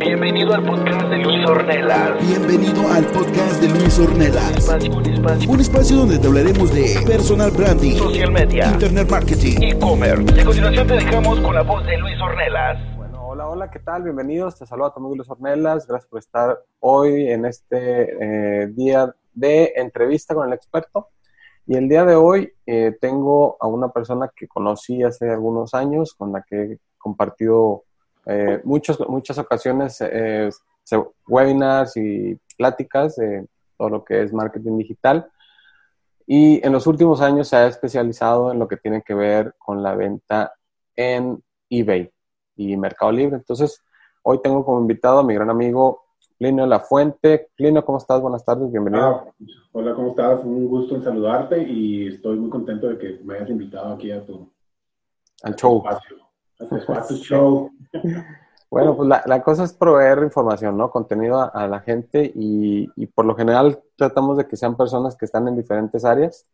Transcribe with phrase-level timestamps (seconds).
[0.00, 2.26] Bienvenido al podcast de Luis Ornelas.
[2.26, 4.56] Bienvenido al podcast de Luis Ornelas.
[4.56, 5.50] Espacio, un espacio.
[5.50, 8.70] Un espacio donde te hablaremos de personal branding, Social media.
[8.72, 10.24] internet marketing, E-commerce.
[10.34, 12.96] Y a continuación te dejamos con la voz de Luis Ornelas.
[12.96, 14.02] Bueno, hola, hola, ¿qué tal?
[14.02, 14.58] Bienvenidos.
[14.58, 15.86] Te saluda tu amigo Luis Ornelas.
[15.86, 21.08] Gracias por estar hoy en este eh, día de entrevista con el experto.
[21.66, 26.14] Y el día de hoy eh, tengo a una persona que conocí hace algunos años,
[26.14, 27.84] con la que he compartido
[28.26, 30.50] eh, muchos, muchas ocasiones eh,
[31.26, 35.30] webinars y pláticas de todo lo que es marketing digital.
[36.26, 39.82] Y en los últimos años se ha especializado en lo que tiene que ver con
[39.82, 40.52] la venta
[40.94, 42.10] en eBay
[42.56, 43.36] y Mercado Libre.
[43.36, 43.82] Entonces,
[44.22, 46.02] hoy tengo como invitado a mi gran amigo
[46.38, 47.48] Plinio La Fuente.
[47.56, 48.20] Plinio, ¿cómo estás?
[48.20, 49.04] Buenas tardes, bienvenido.
[49.04, 49.32] Ah,
[49.72, 50.44] hola, ¿cómo estás?
[50.44, 54.24] Un gusto en saludarte y estoy muy contento de que me hayas invitado aquí a
[54.24, 54.50] tu,
[55.42, 55.82] al show.
[55.86, 56.29] a tu
[57.22, 57.70] show.
[58.70, 60.90] Bueno, pues la, la cosa es proveer información, ¿no?
[60.90, 65.16] Contenido a, a la gente y, y por lo general tratamos de que sean personas
[65.16, 66.46] que están en diferentes áreas,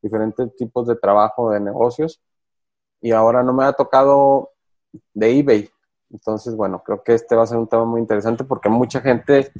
[0.00, 2.22] diferentes tipos de trabajo, de negocios.
[3.00, 4.50] Y ahora no me ha tocado
[5.12, 5.68] de eBay.
[6.10, 9.50] Entonces, bueno, creo que este va a ser un tema muy interesante porque mucha gente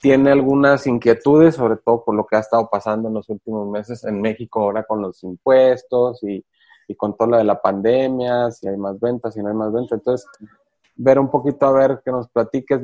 [0.00, 4.02] tiene algunas inquietudes, sobre todo por lo que ha estado pasando en los últimos meses
[4.02, 6.44] en México ahora con los impuestos y,
[6.88, 9.72] y con todo lo de la pandemia, si hay más ventas, si no hay más
[9.72, 9.98] ventas.
[9.98, 10.26] Entonces,
[10.96, 12.80] ver un poquito a ver que nos platiques.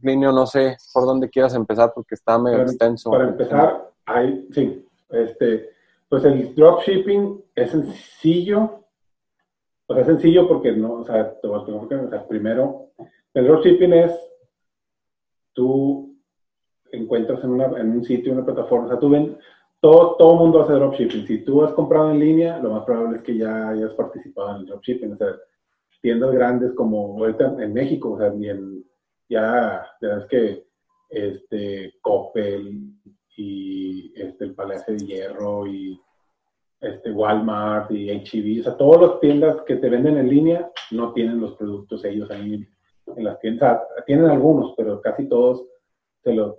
[0.00, 3.10] Plinio, no sé por dónde quieras empezar porque está medio Para- extenso.
[3.10, 5.70] Para empezar, hay, sí, este,
[6.10, 8.84] pues el dropshipping es sencillo,
[9.86, 12.26] o sea, es sencillo porque no, o sea, te voy a- tengo que- o sea,
[12.28, 12.90] primero,
[13.32, 14.12] el dropshipping es,
[15.54, 16.14] tú
[16.92, 19.38] encuentras en, una, en un sitio, una plataforma, o sea, tú ven,
[19.84, 21.26] todo, todo mundo hace dropshipping.
[21.26, 24.56] Si tú has comprado en línea, lo más probable es que ya hayas participado en
[24.62, 25.36] el dropshipping, o sea,
[26.00, 28.82] tiendas grandes como en México, o sea, ni en,
[29.28, 30.64] ya, ya es que
[31.10, 32.94] este, Coppel
[33.36, 36.00] y este, el Palacio de Hierro y
[36.80, 41.12] este, Walmart y H-E-B, o sea, todas las tiendas que te venden en línea no
[41.12, 42.66] tienen los productos ellos ahí
[43.14, 43.82] en las tiendas.
[44.06, 45.62] Tienen algunos, pero casi todos
[46.22, 46.56] se los,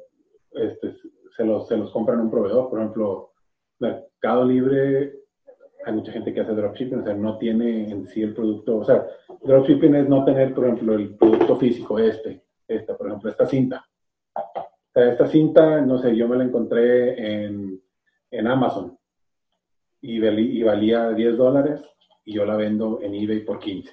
[0.51, 0.93] este,
[1.35, 2.69] se los, se los compran a un proveedor.
[2.69, 3.31] Por ejemplo,
[3.79, 5.13] Mercado Libre,
[5.85, 8.77] hay mucha gente que hace dropshipping, o sea, no tiene en sí el producto.
[8.77, 9.05] O sea,
[9.43, 13.85] dropshipping es no tener, por ejemplo, el producto físico, este, esta, por ejemplo, esta cinta.
[14.33, 17.81] O sea, esta cinta, no sé, yo me la encontré en,
[18.31, 18.97] en Amazon
[20.01, 21.81] y, y valía 10 dólares
[22.23, 23.91] y yo la vendo en eBay por 15.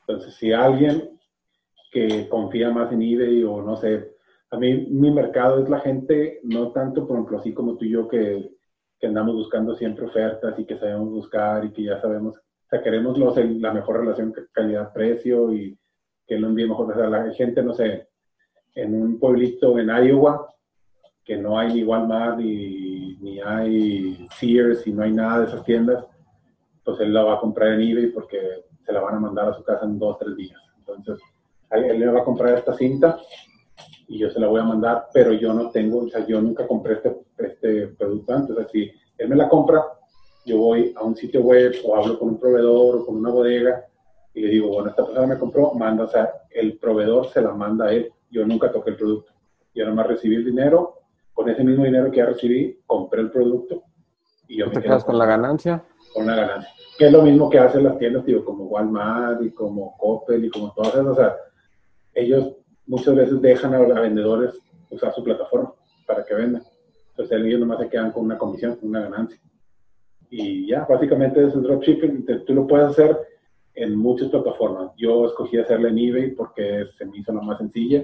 [0.00, 1.18] Entonces, si alguien
[1.90, 4.14] que confía más en eBay o no sé,
[4.50, 7.90] a mí mi mercado es la gente, no tanto, por ejemplo, así como tú y
[7.90, 8.50] yo que,
[8.98, 12.82] que andamos buscando siempre ofertas y que sabemos buscar y que ya sabemos, o sea,
[12.82, 15.78] queremos los, la mejor relación ca- calidad-precio y
[16.26, 16.90] que lo envíe mejor.
[16.90, 18.08] O sea, la gente, no sé,
[18.74, 20.46] en un pueblito en Iowa,
[21.24, 25.64] que no hay ni Walmart ni, ni hay Sears y no hay nada de esas
[25.64, 26.04] tiendas,
[26.84, 28.38] pues él la va a comprar en eBay porque
[28.84, 30.60] se la van a mandar a su casa en dos, tres días.
[30.78, 31.20] Entonces,
[31.70, 33.18] él le va a comprar esta cinta
[34.10, 36.66] y yo se la voy a mandar, pero yo no tengo, o sea, yo nunca
[36.66, 38.56] compré este, este producto antes.
[38.56, 39.84] O sea, si él me la compra,
[40.44, 43.84] yo voy a un sitio web o hablo con un proveedor o con una bodega
[44.34, 47.52] y le digo, bueno, esta persona me compró, manda, o sea, el proveedor se la
[47.52, 48.12] manda a él.
[48.32, 49.30] Yo nunca toqué el producto.
[49.76, 53.84] Yo nomás recibí el dinero, con ese mismo dinero que ya recibí, compré el producto
[54.48, 55.84] y yo ¿Tú me te quedo quedas con la ganancia?
[56.12, 56.70] con una ganancia.
[56.98, 60.50] Que es lo mismo que hacen las tiendas, digo, como Walmart y como Coppel y
[60.50, 61.06] como todas esas.
[61.06, 61.36] O sea,
[62.12, 62.56] ellos
[62.90, 64.58] muchas veces dejan a los vendedores
[64.90, 65.72] usar su plataforma
[66.06, 66.62] para que vendan.
[67.10, 69.40] Entonces ellos nomás se quedan con una comisión, una ganancia.
[70.28, 72.26] Y ya, básicamente es el dropshipping.
[72.44, 73.16] Tú lo puedes hacer
[73.74, 74.90] en muchas plataformas.
[74.96, 78.02] Yo escogí hacerla en eBay porque se me hizo la más sencilla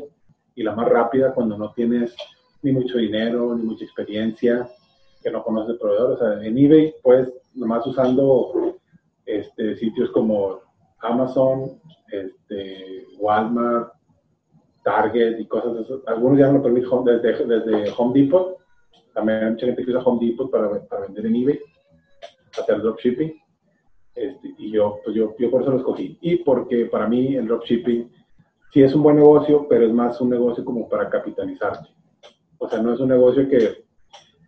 [0.55, 2.15] y la más rápida cuando no tienes
[2.63, 4.69] ni mucho dinero, ni mucha experiencia,
[5.21, 6.13] que no conoces el proveedor.
[6.13, 8.77] O sea, en eBay, pues, nomás usando
[9.25, 10.61] este, sitios como
[11.01, 11.81] Amazon,
[12.13, 13.95] este, Walmart,
[14.87, 15.93] Target y cosas así.
[16.06, 18.56] Algunos ya lo permiten home- desde, desde Home Depot.
[19.12, 21.61] También hay mucha gente que usa Home Depot para, para vender en eBay,
[22.56, 23.35] hacer dropshipping.
[24.15, 26.17] Este, y yo, pues yo, yo por eso lo escogí.
[26.21, 28.12] Y porque para mí el dropshipping
[28.73, 31.89] sí es un buen negocio, pero es más un negocio como para capitalizarte.
[32.59, 33.85] O sea, no es un negocio que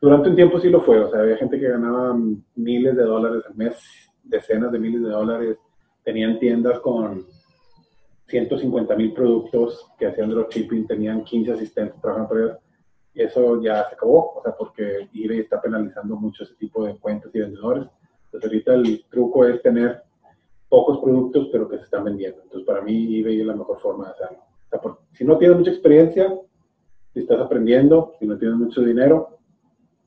[0.00, 1.00] durante un tiempo sí lo fue.
[1.00, 2.16] O sea, había gente que ganaba
[2.54, 3.76] miles de dólares al mes,
[4.22, 5.58] decenas de miles de dólares.
[6.04, 7.26] Tenían tiendas con
[8.28, 12.56] 150 mil productos que hacían dropshipping, tenían 15 asistentes trabajando por ellos.
[13.14, 17.34] Eso ya se acabó, o sea, porque eBay está penalizando mucho ese tipo de cuentas
[17.34, 17.88] y vendedores.
[18.26, 20.02] Entonces, ahorita el truco es tener
[20.68, 22.42] pocos productos, pero que se están vendiendo.
[22.42, 24.38] Entonces, para mí, eBay es la mejor forma de hacerlo.
[24.38, 26.32] O sea, por- si no tienes mucha experiencia,
[27.14, 29.38] si estás aprendiendo, si no tienes mucho dinero,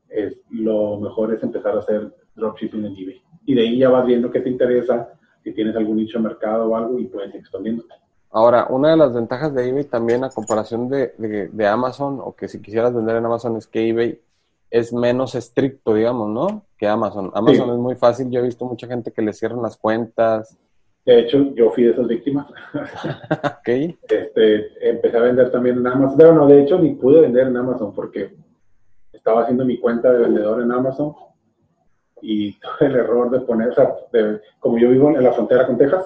[0.07, 3.21] es, lo mejor es empezar a hacer dropshipping en eBay.
[3.45, 6.69] Y de ahí ya vas viendo qué te interesa, si tienes algún nicho de mercado
[6.69, 7.95] o algo y puedes ir expandiéndote.
[8.31, 12.33] Ahora, una de las ventajas de eBay también a comparación de, de, de Amazon, o
[12.36, 14.22] que si quisieras vender en Amazon, es que eBay
[14.69, 16.63] es menos estricto, digamos, ¿no?
[16.78, 17.30] Que Amazon.
[17.33, 17.72] Amazon Sí.
[17.72, 18.30] es muy fácil.
[18.30, 20.57] Yo he visto mucha gente que le cierran las cuentas.
[21.06, 22.48] De hecho, yo fui de esas víctimas.
[22.74, 23.68] ok.
[23.68, 26.18] este, empecé a vender también en Amazon.
[26.18, 28.34] Pero no, de hecho, ni pude vender en Amazon porque
[29.12, 31.13] estaba haciendo mi cuenta de vendedor en Amazon
[32.22, 35.77] y el error de poner, o sea, de- como yo vivo en la frontera con
[35.77, 36.06] Texas,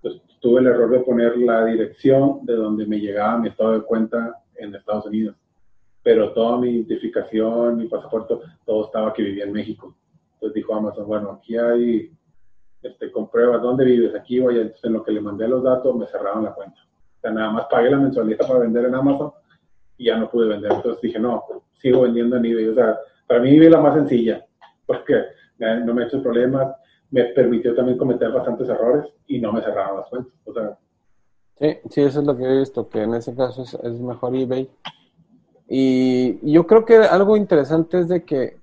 [0.00, 3.82] pues tuve el error de poner la dirección de donde me llegaba mi estado de
[3.82, 5.36] cuenta en Estados Unidos.
[6.02, 9.96] Pero toda mi identificación, mi pasaporte, todo estaba que vivía en México.
[10.34, 12.12] Entonces dijo Amazon, bueno, aquí hay,
[12.82, 14.60] este, compruebas dónde vives, aquí allá.
[14.60, 16.78] Entonces en lo que le mandé los datos me cerraron la cuenta.
[17.16, 19.32] O sea, nada más pagué la mensualidad para vender en Amazon
[19.98, 20.72] y ya no pude vender.
[20.72, 21.42] Entonces dije, no,
[21.74, 22.68] sigo vendiendo en eBay.
[22.68, 24.46] O sea, para mí eBay es la más sencilla,
[24.86, 25.24] porque
[25.58, 26.74] no me ha hecho problemas,
[27.16, 30.34] me permitió también cometer bastantes errores y no me cerraron las cuentas.
[30.44, 30.78] O sea,
[31.58, 34.36] Sí, sí, eso es lo que he visto, que en ese caso es, es mejor
[34.36, 34.68] eBay.
[35.66, 38.58] Y, y yo creo que algo interesante es de que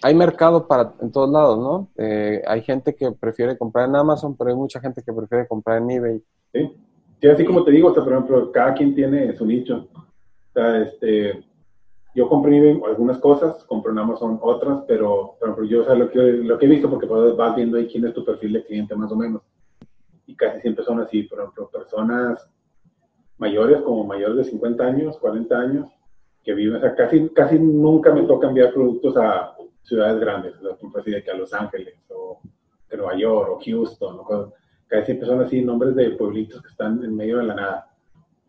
[0.00, 1.88] hay mercado para en todos lados, ¿no?
[1.96, 5.78] Eh, hay gente que prefiere comprar en Amazon, pero hay mucha gente que prefiere comprar
[5.78, 6.22] en eBay.
[6.52, 6.70] ¿sí?
[7.20, 9.88] Sí, así como te digo, o sea, por ejemplo, cada quien tiene su nicho.
[9.92, 11.42] O sea, este,
[12.14, 16.18] yo compré algunas cosas, compré en Amazon otras, pero, ejemplo, yo o sea, lo, que,
[16.18, 18.96] lo que he visto, porque pues, vas viendo ahí quién es tu perfil de cliente
[18.96, 19.42] más o menos.
[20.26, 22.48] Y casi siempre son así, por ejemplo, personas
[23.38, 25.88] mayores, como mayores de 50 años, 40 años,
[26.42, 30.60] que viven, o sea, casi, casi nunca me toca enviar productos a ciudades grandes, o
[30.60, 32.40] sea, así de que a Los Ángeles, o
[32.96, 34.52] Nueva York, o Houston, o cosas
[34.90, 37.90] casi siempre son así nombres de pueblitos que están en medio de la nada.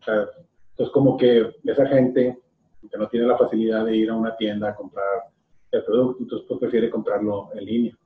[0.00, 0.26] O sea,
[0.70, 2.42] entonces como que esa gente
[2.92, 5.24] que no tiene la facilidad de ir a una tienda a comprar
[5.70, 7.98] el producto, entonces pues prefiere comprarlo en línea.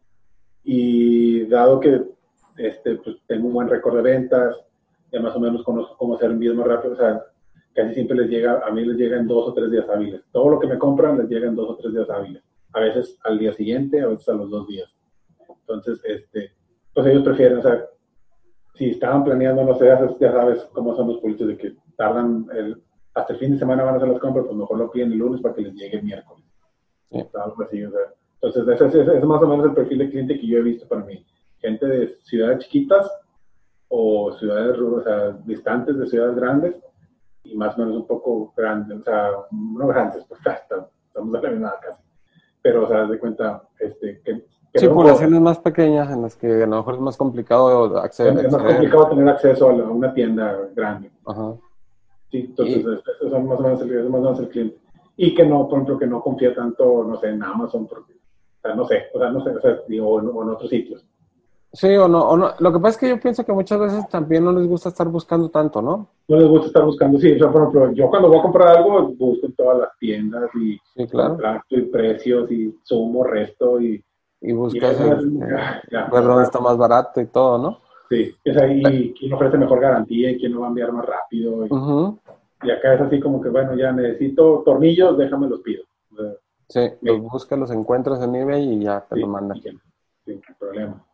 [0.62, 2.02] Y dado que
[2.56, 4.56] este, pues, tengo un buen récord de ventas,
[5.10, 7.22] ya más o menos conozco cómo hacer envíos más rápido, o sea,
[7.74, 10.22] casi siempre les llega, a mí les llega en dos o tres días hábiles.
[10.32, 12.42] Todo lo que me compran les llega en dos o tres días hábiles.
[12.72, 14.90] A veces al día siguiente, a veces a los dos días.
[15.48, 16.52] Entonces, este,
[16.94, 17.84] pues ellos prefieren, o sea,
[18.74, 19.86] si estaban planeando, no sé,
[20.20, 22.82] ya sabes cómo son los políticos de que tardan el,
[23.16, 25.18] hasta el fin de semana van a hacer las compras, pues mejor lo piden el
[25.18, 26.44] lunes para que les llegue el miércoles.
[27.10, 27.18] Sí.
[27.34, 28.00] Algo así, o sea,
[28.40, 30.62] entonces, ese, ese- ese es más o menos el perfil de cliente que yo he
[30.62, 31.24] visto para mí.
[31.58, 33.10] Gente de ciudades chiquitas
[33.88, 36.74] o ciudades o sea, distantes de ciudades grandes
[37.44, 41.42] y más o menos un poco grandes, o sea, no grandes, pues hasta, estamos a
[41.42, 42.02] la misma casi.
[42.62, 46.66] Pero, o sea, de cuenta, este, que, Sí, poblaciones más pequeñas en las que a
[46.66, 48.32] lo mejor es más complicado acceder.
[48.36, 48.72] es más acceder.
[48.76, 51.10] complicado tener acceso a, la- a una tienda grande.
[51.24, 51.54] Ajá.
[52.40, 54.48] Sí, entonces Y- es- eso es más o menos el, es más o menos el
[54.48, 54.76] cliente.
[55.16, 58.60] Y que no, por ejemplo, que no confía tanto, no sé, en Amazon, porque, o
[58.62, 60.68] sea, no sé, o sea, no sé, o sea, digo, o en, o en otros
[60.70, 61.04] sitios.
[61.72, 62.50] Sí o no, o no.
[62.58, 65.08] Lo que pasa es que yo pienso que muchas veces también no les gusta estar
[65.08, 66.08] buscando tanto, ¿no?
[66.28, 68.76] No les gusta estar buscando, sí, o sea, por ejemplo, yo cuando voy a comprar
[68.78, 71.36] algo, busco en todas las tiendas y Sí, claro.
[71.68, 74.02] y precios y sumo, resto y...
[74.42, 76.06] Y y buscas eso es- este, ah, ya.
[76.08, 77.78] ver dónde está más barato y todo, ¿no?
[78.08, 81.66] Sí, sea, y quién ofrece mejor garantía y quién lo va a enviar más rápido.
[82.62, 85.82] Y, acá es así como que, bueno, ya necesito tornillos, déjame los pido.
[86.12, 86.32] O sea,
[86.68, 89.60] Sí, los buscas, los encuentras en eBay y ya te sí, lo mandan.
[90.24, 91.04] sin problema.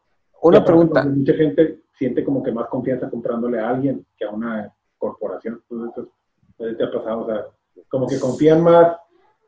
[0.43, 1.03] Una aparte, pregunta.
[1.03, 5.63] pues, Mucha gente siente como que más confianza comprándole a alguien que a una corporación.
[5.71, 6.05] Entonces,
[6.59, 7.47] eso te ha pasado, o sea,
[7.89, 8.97] como que confían más.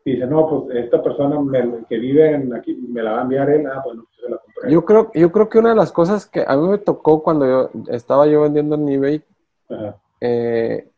[0.06, 3.22] Y dicen, no, pues esta persona me- que vive en aquí me la va a
[3.22, 4.70] enviar él, ah, pues, se la compré.
[4.70, 7.46] Yo creo, yo creo que una de las cosas que a mí me tocó cuando
[7.46, 9.24] yo estaba yo vendiendo en eBay,
[9.70, 9.96] Ajá.
[10.20, 10.90] eh,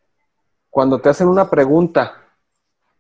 [0.71, 2.13] cuando te hacen una pregunta,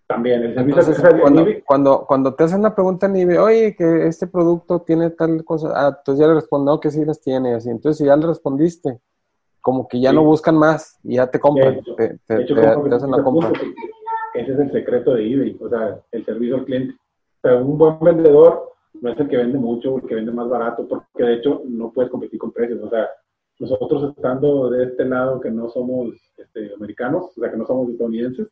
[0.06, 3.06] También, el servicio Entonces, que sale cuando, en eBay, cuando, cuando te hacen una pregunta
[3.06, 6.78] en eBay, oye, que este producto tiene tal cosa, ah, entonces ya le respondo, no,
[6.80, 7.68] que sí las tiene, así.
[7.68, 9.00] Entonces, si ya le respondiste,
[9.60, 10.14] como que ya Sí.
[10.16, 12.90] no buscan más y ya te compran, hecho, te, te- de hecho, te- como que
[12.90, 13.50] te hacen la compra.
[14.36, 16.94] Ese es el secreto de eBay, o sea, el servicio al cliente.
[17.42, 20.32] O sea, un buen vendedor no es el que vende mucho o el que vende
[20.32, 22.80] más barato, porque de hecho no puedes competir con precios.
[22.82, 23.08] O sea,
[23.58, 27.90] nosotros estando de este lado que no somos este, americanos, o sea, que no somos
[27.90, 28.48] estadounidenses,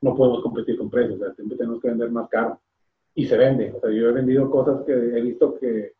[0.00, 2.60] no podemos competir con precios, o sea, siempre tenemos que vender más caro.
[3.14, 3.72] Y se vende.
[3.76, 5.92] O sea, yo he vendido cosas que he visto que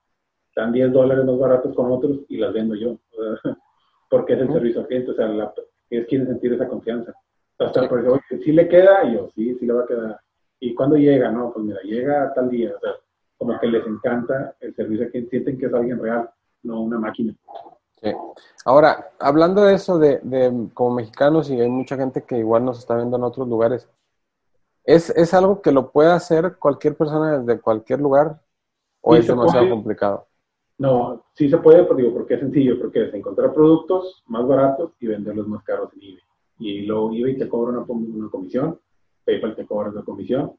[0.48, 2.92] están 10 dólares más baratos con otros y las vendo yo.
[2.92, 3.58] O sea,
[4.10, 5.52] porque es el servicio al cliente, o sea, la,
[5.90, 7.14] ellos quieren sentir esa confianza.
[7.58, 9.04] Hasta oye, ¿sí le queda?
[9.04, 10.20] Y yo, sí, sí le va a quedar.
[10.60, 11.30] ¿Y cuándo llega?
[11.30, 12.72] No, pues mira, llega tal día.
[12.76, 12.92] O sea,
[13.36, 16.30] como que les encanta el servicio cliente, sienten que es alguien real,
[16.62, 17.34] no una máquina.
[18.00, 18.12] Sí.
[18.64, 22.78] Ahora, hablando de eso, de, de como mexicanos y hay mucha gente que igual nos
[22.78, 23.88] está viendo en otros lugares,
[24.84, 28.40] ¿es, es algo que lo puede hacer cualquier persona desde cualquier lugar
[29.00, 29.70] o Sí, es demasiado puede.
[29.70, 30.26] complicado?
[30.78, 34.92] No, sí se puede, pero digo, porque es sencillo, porque es encontrar productos más baratos
[35.00, 36.22] y venderlos más caros en eBay.
[36.58, 38.78] Y luego eBay te cobra una, com- una comisión,
[39.24, 40.52] PayPal te cobra una comisión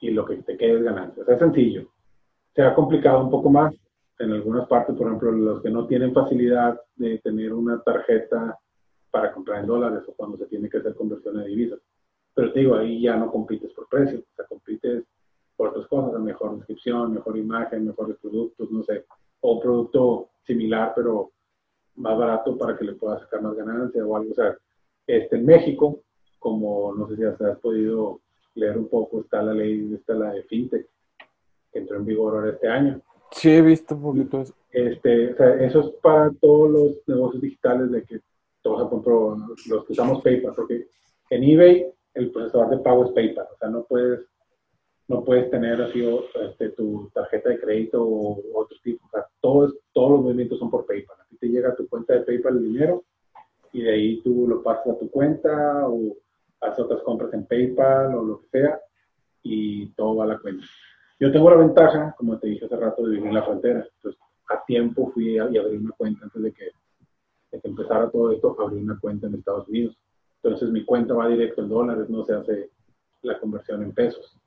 [0.00, 1.22] y lo que te quede es ganancia.
[1.22, 1.88] O sea, es sencillo.
[2.54, 3.74] Se ha complicado un poco más
[4.18, 8.58] en algunas partes, por ejemplo, los que no tienen facilidad de tener una tarjeta
[9.10, 11.80] para comprar en dólares o cuando se tiene que hacer conversión de divisas.
[12.34, 15.04] Pero te digo, ahí ya no compites por precio, o sea, compites
[15.56, 19.04] por otras cosas, mejor descripción, mejor imagen, mejores productos, no sé,
[19.40, 21.32] o producto similar pero
[21.96, 24.30] más barato para que le puedas sacar más ganancia o algo.
[24.30, 24.34] O
[25.06, 26.00] este, en México,
[26.38, 28.20] como no sé si has, has podido
[28.54, 30.88] leer un poco, está la ley, está la de FinTech,
[31.72, 33.00] que entró en vigor ahora este año.
[33.32, 34.54] Sí, he visto un poquito eso.
[34.70, 38.20] Este, o sea, eso es para todos los negocios digitales de que
[38.62, 39.36] todos compro,
[39.66, 40.88] los que usamos PayPal, porque
[41.30, 44.26] en eBay el procesador de pago es PayPal, o sea, no puedes,
[45.08, 46.04] no puedes tener así
[46.40, 50.70] este, tu tarjeta de crédito o otro tipo, o sea, todos, todos los movimientos son
[50.70, 51.20] por PayPal.
[51.20, 53.04] A ti te llega a tu cuenta de PayPal el dinero
[53.76, 56.16] y de ahí tú lo pasas a tu cuenta o
[56.62, 58.80] haces otras compras en PayPal o lo que sea
[59.42, 60.64] y todo va a la cuenta.
[61.20, 63.86] Yo tengo la ventaja, como te dije hace rato, de vivir en la frontera.
[63.96, 64.18] Entonces,
[64.48, 66.64] a tiempo fui a, y abrí una cuenta antes de que,
[67.52, 69.94] de que empezara todo esto, abrí una cuenta en Estados Unidos.
[70.42, 72.70] Entonces, mi cuenta va directo en dólares, no se hace
[73.20, 74.38] la conversión en pesos.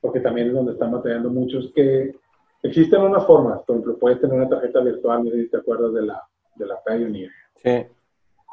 [0.00, 2.16] Porque también es donde están batallando muchos que
[2.62, 3.60] existen unas formas.
[3.66, 6.22] Por ejemplo, puedes tener una tarjeta virtual, no sé si te acuerdas de la,
[6.56, 7.30] de la Pioneer.
[7.56, 7.86] Sí,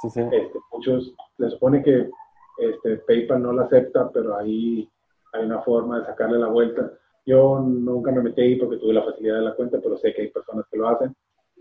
[0.01, 0.22] sí, sí.
[0.32, 2.10] Este, muchos, se supone que
[2.58, 4.88] este, PayPal no la acepta, pero ahí
[5.34, 6.91] hay una forma de sacarle la vuelta.
[7.25, 10.24] Yo nunca me metí ahí porque tuve la facilidad de la cuenta, pero sé que
[10.24, 11.15] hay personas que lo hacen.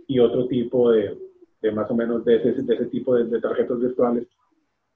[0.06, 1.18] Y otro tipo de,
[1.60, 4.26] de más o menos de ese, de ese tipo de, de tarjetas virtuales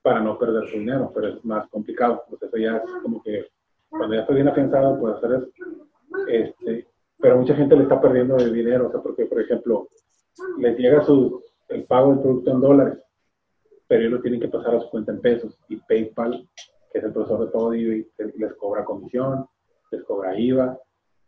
[0.00, 2.25] para no perder su dinero, pero es más complicado.
[2.28, 3.46] Pues eso ya es como que
[3.88, 5.49] cuando ya estás bien afianzado, puedes hacer eso.
[6.28, 6.87] Este,
[7.18, 9.88] pero mucha gente le está perdiendo el dinero, o sea, porque, por ejemplo,
[10.58, 12.99] les llega su, el pago del producto en dólares,
[13.92, 15.54] pero ellos lo tienen que pasar a su cuenta en pesos.
[15.68, 16.49] Y PayPal,
[16.90, 18.06] que es el profesor de pago de eBay,
[18.38, 19.44] les cobra comisión,
[19.90, 20.78] les cobra IVA,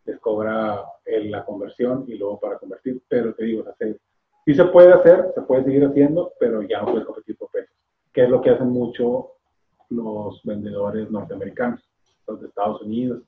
[0.05, 2.99] les cobra el- la conversión y luego para convertir.
[3.07, 3.99] Pero te digo, o sea, se-
[4.45, 7.75] sí se puede hacer, se puede seguir haciendo, pero ya no puedes competir por pesos,
[8.11, 9.33] que es lo que hacen mucho
[9.89, 11.87] los vendedores norteamericanos,
[12.25, 13.21] los de Estados Unidos.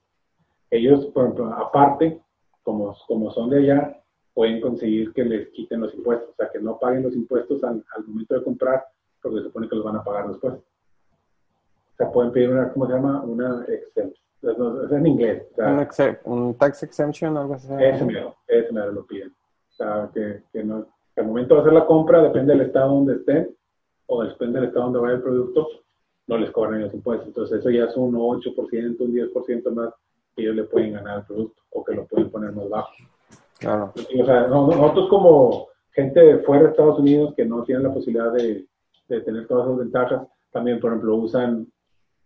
[0.72, 2.20] Ellos, por ejemplo, aparte,
[2.64, 4.02] como, como son de allá,
[4.34, 7.86] pueden conseguir que les quiten los impuestos, o sea, que no paguen los impuestos al,
[7.96, 8.84] al momento de comprar,
[9.22, 10.54] porque se supone que los van a pagar después.
[10.54, 13.22] O sea, pueden pedir una, ¿cómo se llama?
[13.24, 14.14] Una exemption.
[14.42, 15.44] No, Es en inglés.
[15.52, 17.68] O sea, Un, exe- un tax exemption, algo así.
[17.80, 19.30] ese mero, ese mero lo piden.
[19.30, 22.94] O sea, que, que no, que al momento de hacer la compra, depende del estado
[22.94, 23.56] donde estén,
[24.06, 25.68] o depende del estado donde vaya el producto,
[26.28, 27.28] no les cobran los impuestos.
[27.28, 29.94] Entonces, eso ya es un 8%, un 10% más
[30.36, 32.92] que ellos le pueden ganar al producto, o que lo pueden poner más bajo.
[33.60, 33.92] Claro.
[33.96, 37.84] O sea, no- no- nosotros como gente de fuera de Estados Unidos que no tienen
[37.86, 38.68] la posibilidad de,
[39.08, 41.68] de tener todas esas ventajas, también, por ejemplo, usan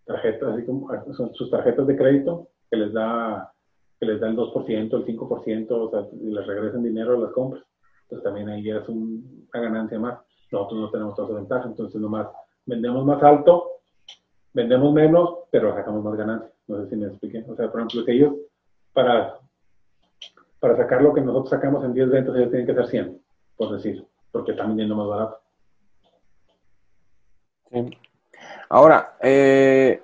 [0.06, 3.52] tarjetas, así como son sus tarjetas de crédito que les da
[4.00, 7.32] que les da el 2%, el 5%, o sea, y les regresan dinero a las
[7.34, 7.64] compras.
[8.04, 10.20] Entonces también ahí es un- una ganancia más.
[10.52, 12.28] Nosotros no tenemos toda esa ventaja, entonces nomás
[12.66, 13.64] vendemos más alto,
[14.54, 16.52] vendemos menos, pero sacamos más ganancias.
[16.68, 17.46] No sé si me expliqué.
[17.48, 18.34] O sea, por ejemplo, que ellos,
[18.92, 19.38] para,
[20.60, 23.22] para sacar lo que nosotros sacamos en 10 ventas, ellos tienen que hacer 100,
[23.56, 25.38] por decir, porque están vendiendo más barato.
[27.72, 27.98] Sí.
[28.70, 30.02] Ahora, eh,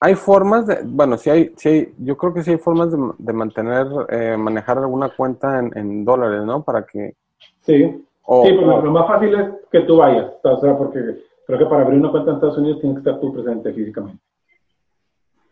[0.00, 2.98] hay formas de, bueno, sí hay, sí hay, yo creo que sí hay formas de,
[3.18, 6.62] de mantener, eh, manejar alguna cuenta en, en dólares, ¿no?
[6.62, 7.14] Para que,
[7.62, 10.76] Sí, o, sí, pero lo, o- lo más fácil es que tú vayas, o sea,
[10.76, 13.72] porque creo que para abrir una cuenta en Estados Unidos tienes que estar tú presente
[13.72, 14.22] físicamente.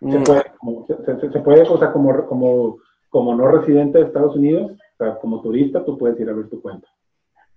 [0.00, 2.78] Se mm, puede, como, se, se- se puede, o sea, como, como,
[3.08, 6.50] como no residente de Estados Unidos, o sea, como turista, tú puedes ir a abrir
[6.50, 6.88] tu cuenta.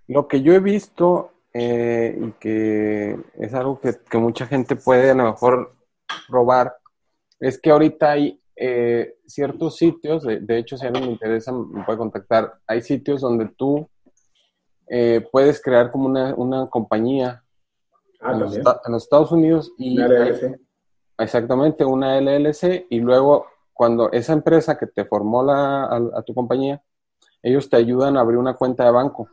[0.07, 5.11] Lo que yo he visto eh, y que es algo que, que mucha gente puede
[5.11, 5.73] a lo mejor
[6.27, 6.75] probar
[7.39, 11.53] es que ahorita hay eh, ciertos sitios, de, de hecho si a alguien le interesa
[11.53, 13.87] me puede contactar, hay sitios donde tú
[14.87, 17.41] eh, puedes crear como una, una compañía
[18.21, 20.59] Ah, en, los, en Estados Unidos y Una LLC.
[21.19, 26.33] exactamente una LLC y luego cuando esa empresa que te formó la, a, a tu
[26.33, 26.81] compañía,
[27.43, 29.29] ellos te ayudan a abrir una cuenta de banco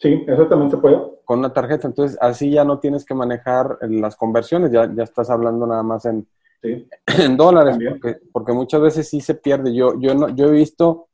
[0.00, 0.98] Sí, eso también se puede.
[1.24, 1.86] con una tarjeta.
[1.86, 6.04] Entonces, así ya no tienes que manejar las conversiones, ya, ya estás hablando nada más
[6.06, 6.26] en,
[6.62, 6.86] Sí,
[7.22, 9.74] en dólares, porque, porque muchas veces sí se pierde.
[9.74, 11.06] Yo, yo, no, yo he visto,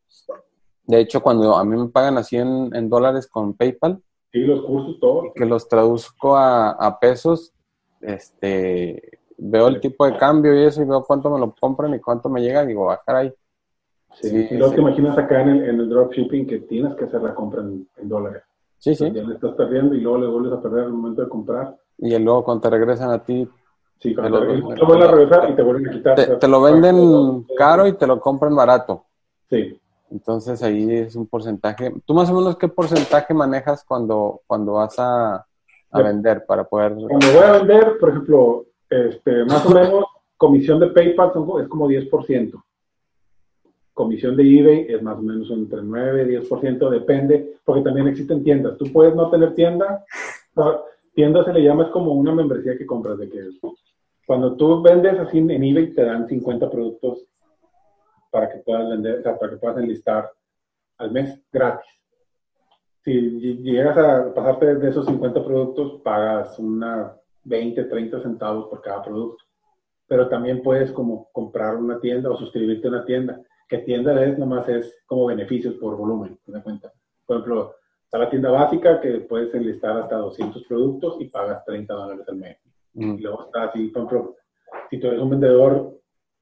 [0.84, 4.00] de hecho, cuando a mí me pagan así en, en dólares con PayPal,
[4.32, 5.32] Sí, los cursos, todo.
[5.34, 7.52] que los traduzco a, a pesos,
[8.00, 12.00] este, veo el tipo de cambio y eso y veo cuánto me lo compran y
[12.00, 13.32] cuánto me llega digo, ah, caray.
[14.14, 14.76] Sí, Sí, y luego sí.
[14.76, 17.88] te imaginas acá en el, en el dropshipping que tienes que hacer la compra en,
[17.96, 18.42] en dólares.
[18.78, 19.10] Sí, sí.
[19.12, 21.76] Ya le estás perdiendo y luego le vuelves a perder al momento de comprar.
[21.98, 23.48] Y luego cuando te regresan a ti,
[23.98, 26.14] Sí, Te cuando lo- te, te lo vuelven a regresar y te vuelven a quitar.
[26.16, 29.06] te, te lo venden caro y te lo compran barato.
[29.48, 29.80] Sí.
[30.10, 31.94] Entonces ahí es un porcentaje.
[32.04, 35.36] ¿Tú más o menos qué porcentaje manejas cuando, cuando vas a,
[35.90, 36.92] a vender para poder...
[36.94, 40.04] Cuando voy a vender, por ejemplo, este, más o menos,
[40.36, 42.52] comisión de PayPal son es como 10%.
[43.96, 48.44] Comisión de eBay es más o menos entre 9 y 10%, depende, porque también existen
[48.44, 48.76] tiendas.
[48.76, 50.04] Tú puedes no tener tienda.
[51.14, 53.40] tienda se le llama, es como una membresía que compras, de que
[54.26, 57.26] cuando tú vendes así en eBay te dan 50 productos
[58.30, 60.30] para que puedas vender, para que puedas enlistar
[60.98, 61.90] al mes gratis.
[63.02, 68.82] Si ll- llegas a pasarte de esos 50 productos, pagas una 20, 30 centavos por
[68.82, 69.42] cada producto.
[70.06, 73.40] Pero también puedes como comprar una tienda o suscribirte a una tienda.
[73.68, 74.38] Que tienda es?
[74.38, 76.92] Nomás es como beneficios por volumen, ¿te das cuenta?
[77.26, 81.92] Por ejemplo, está la tienda básica que puedes enlistar hasta 200 productos y pagas 30
[81.94, 82.56] dólares al mes.
[82.94, 84.36] Mm, Y luego está así, por ejemplo,
[84.90, 85.98] si tú eres un vendedor,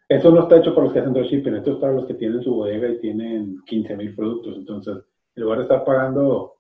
[0.09, 2.43] eso no está hecho para los que hacen dropshipping, esto es para los que tienen
[2.43, 4.57] su bodega y tienen 15 mil productos.
[4.59, 4.97] Entonces,
[5.35, 6.57] en lugar de estar pagando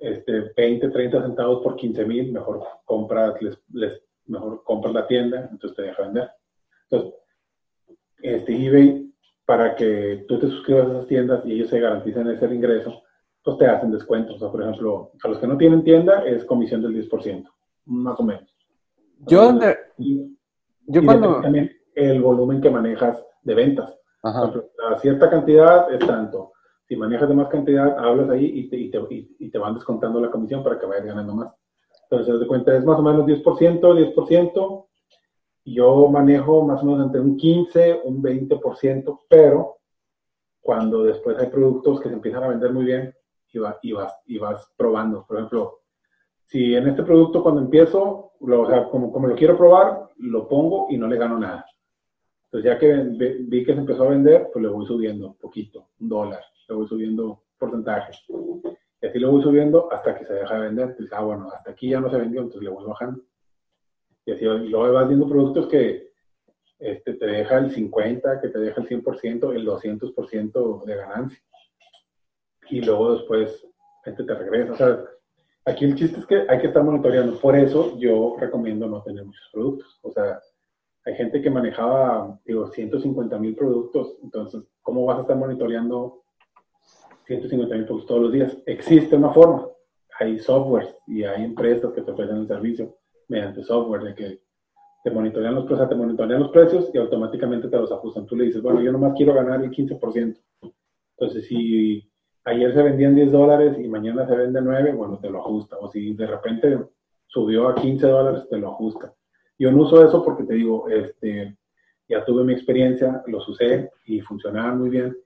[0.00, 5.48] este, 20, 30 centavos por 15 mil, mejor compras, les, les- mejor compras la tienda,
[5.50, 6.30] entonces te deja vender.
[6.90, 7.14] Entonces,
[8.22, 9.07] este eBay,
[9.48, 13.02] para que tú te suscribas a esas tiendas y ellos se garanticen ese ingreso,
[13.42, 14.36] pues te hacen descuentos.
[14.36, 17.48] O sea, por ejemplo, a los que no tienen tienda es comisión del 10%,
[17.86, 18.54] más o menos.
[19.20, 20.36] Yo, donde, Y-
[20.86, 21.40] yo y cuando...
[21.40, 23.98] también el volumen que manejas de ventas.
[24.20, 24.40] Por Ajá.
[24.40, 26.52] ejemplo, a cierta cantidad es tanto.
[26.86, 28.98] Si manejas de más cantidad, hablas ahí y te, y te,
[29.38, 31.54] y- te van descontando la comisión para que vayas ganando más.
[32.10, 34.87] Entonces, de cuenta, es más o menos 10%, 10%.
[35.74, 39.78] Yo manejo más o menos entre un 15, un 20%, pero
[40.60, 43.14] cuando después hay productos que se empiezan a vender muy bien
[43.52, 45.24] y, va- y, vas, y vas probando.
[45.26, 45.80] Por ejemplo,
[46.44, 50.48] si en este producto cuando empiezo, lo, o sea, como, como lo quiero probar, lo
[50.48, 51.64] pongo y no le gano nada.
[52.46, 52.94] Entonces ya que
[53.46, 56.86] vi que se empezó a vender, pues le voy subiendo poquito, un dólar, le voy
[56.88, 58.12] subiendo porcentaje.
[59.00, 60.88] Y así lo voy subiendo hasta que se deja de vender.
[60.90, 63.22] Entonces, ah, bueno, hasta aquí ya no se vendió, entonces le voy bajando.
[64.28, 66.10] Y así luego vas viendo productos que
[66.78, 71.42] este, te deja el 50, que te deja el 100%, el 200% de ganancia.
[72.68, 73.66] Y luego después
[74.04, 74.72] este te regresa.
[74.72, 75.04] O sea,
[75.64, 77.40] aquí el chiste es que hay que estar monitoreando.
[77.40, 79.98] Por eso yo recomiendo no tener muchos productos.
[80.02, 80.38] O sea,
[81.06, 84.18] hay gente que manejaba, digo, 150 mil productos.
[84.22, 86.22] Entonces, ¿cómo vas a estar monitoreando
[87.24, 88.58] 150 mil productos todos los días?
[88.66, 89.68] Existe una forma.
[90.20, 92.97] Hay softwares y hay empresas que te ofrecen el servicio
[93.28, 94.40] mediante software de que
[95.04, 98.26] te monitorean los precios, te monitorean los precios y automáticamente te los ajustan.
[98.26, 100.40] Tú le dices, bueno, yo nomás quiero ganar el 15%.
[101.16, 102.10] Entonces, si
[102.44, 105.76] ayer se vendían 10 dólares y mañana se vende 9, bueno, te lo ajusta.
[105.78, 106.78] O si de repente
[107.26, 109.14] subió a 15 dólares, te lo ajusta.
[109.58, 111.56] Yo no uso eso porque te digo, este,
[112.08, 115.16] ya tuve mi experiencia, los usé y funcionaban muy bien,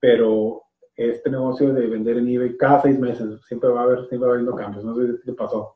[0.00, 0.62] pero
[0.96, 4.34] este negocio de vender en eBay cada seis meses, siempre va a haber, siempre va
[4.34, 4.84] habiendo cambios.
[4.84, 5.73] No sé si te pasó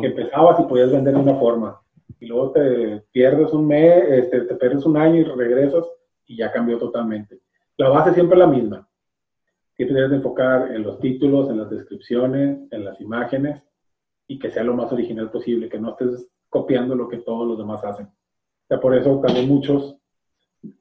[0.00, 1.80] Que empezabas y podías vender de una forma
[2.18, 5.86] y luego te pierdes un mes, este, te pierdes un año y regresas
[6.26, 7.40] y ya cambió totalmente.
[7.76, 8.88] La base siempre es la misma.
[9.74, 13.62] Siempre debes de enfocar en los títulos, en las descripciones, en las imágenes
[14.26, 17.56] y que sea lo más original posible, que no estés copiando lo que todos los
[17.56, 18.08] demás hacen.
[18.68, 19.96] O por eso también muchos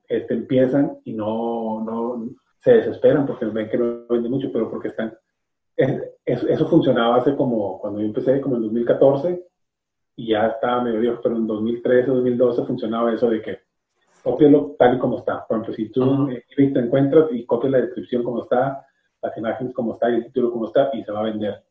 [0.09, 4.89] este, empiezan y no, no se desesperan porque ven que no venden mucho, pero porque
[4.89, 5.17] están
[5.77, 9.45] es- eso, eso funcionaba hace como, cuando yo empecé, como en 2014,
[10.15, 13.59] y ya estaba medio viejo, pero en 2013, 2012 funcionaba eso de que
[14.21, 15.45] cópialo tal y como está.
[15.47, 16.29] Por ejemplo, si tú Ujú.
[16.29, 18.85] en eBay te encuentras y copias la descripción como está,
[19.21, 21.63] las imágenes como está y el título como está, y se va a vender.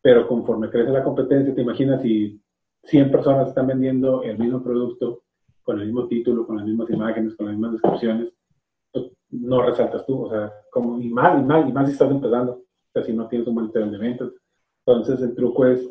[0.00, 2.40] Pero conforme crece la competencia, te imaginas si
[2.84, 5.22] 100 personas están vendiendo el mismo producto,
[5.62, 8.32] con el mismo título, con las mismas imágenes, con las mismas descripciones,
[8.92, 12.10] pues no resaltas tú, o sea, como, y más, y más, y más si estás
[12.10, 12.62] empezando,
[13.00, 14.28] si no tienes un buen sistema de ventas.
[14.86, 15.88] Entonces, el truco es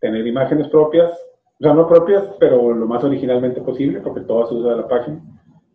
[0.00, 4.54] tener imágenes propias, o sea, no propias, pero lo más originalmente posible, porque todo se
[4.54, 5.20] usa de la página,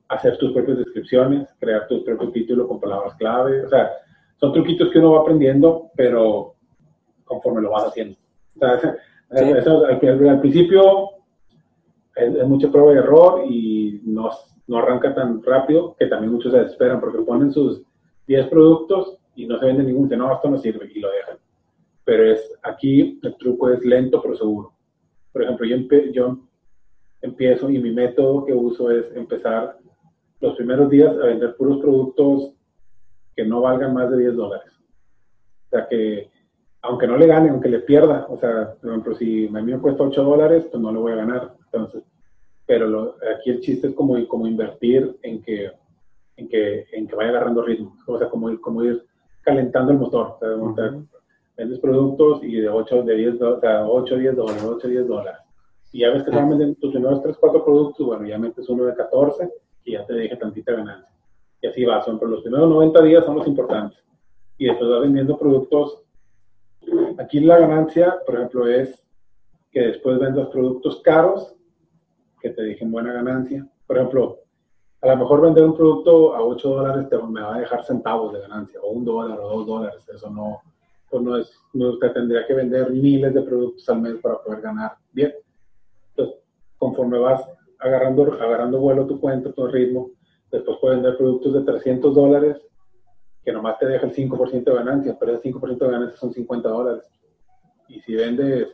[0.10, 3.92] hacer tus propias descripciones, crear tu propio título con palabras clave, o sea,
[4.38, 6.54] son truquitos que uno va aprendiendo, pero
[7.24, 8.16] conforme lo vas haciendo.
[8.56, 8.80] O sea,
[9.32, 9.44] Sí.
[9.58, 11.10] eso, al- al principio
[12.16, 14.30] es, es mucha prueba y error y no,
[14.68, 17.82] no arranca tan rápido que también muchos se desesperan porque ponen sus
[18.28, 21.38] 10 productos y no se vende ninguno, dicen, no, esto no sirve y lo dejan.
[22.04, 24.74] pero es aquí el truco es lento pero seguro.
[25.34, 26.38] Por ejemplo, yo, empe- yo
[27.22, 29.78] empiezo y mi método que uso es empezar
[30.40, 32.54] los primeros días a vender puros productos
[33.36, 34.72] que no valgan más de 10 dólares.
[35.68, 36.30] O sea que,
[36.84, 39.80] aunque no le gane, aunque le pierda, o sea, por ejemplo, si a mí me
[39.80, 41.56] cuesta 8 dólares, pues no le voy a ganar.
[41.66, 42.04] Entonces,
[42.68, 45.72] pero lo- aquí el chiste es como, como invertir en que,
[46.38, 49.04] en, que, en que vaya agarrando ritmo, o sea, como como ir
[49.46, 50.36] calentando el motor.
[50.36, 50.96] O sea, o sea,
[51.56, 55.08] vendes productos y de 8, de 10, do- o sea, 8, 10 dólares, 8, 10
[55.08, 55.40] dólares.
[55.94, 58.94] Y ya ves que vendiendo tus primeros 3, 4 productos, bueno, ya metes uno de
[58.96, 59.50] 14
[59.86, 61.10] y ya te deje tantita ganancia.
[61.62, 63.98] Y así va, son, pero los primeros 90 días son los importantes.
[64.58, 66.02] Y después vas vendiendo productos.
[67.18, 69.02] Aquí la ganancia, por ejemplo, es
[69.72, 71.56] que después vendas productos caros
[72.42, 73.68] que te dejen buena ganancia.
[73.88, 74.40] Por ejemplo,
[75.02, 78.34] a lo mejor vender un producto a 8 dólares te, me va a dejar centavos
[78.34, 80.08] de ganancia, o un dólar o dos dólares.
[80.14, 80.62] Eso no,
[81.10, 84.62] pues no es, no, te tendría que vender miles de productos al mes para poder
[84.62, 85.34] ganar bien.
[86.10, 86.42] Entonces,
[86.78, 87.48] conforme vas
[87.80, 90.12] agarrando, agarrando vuelo tu cuenta, tu ritmo,
[90.52, 92.62] después puedes vender productos de 300 dólares
[93.44, 96.68] que nomás te deja el 5% de ganancia, pero el 5% de ganancia son 50
[96.68, 97.04] dólares.
[97.88, 98.70] Y si vendes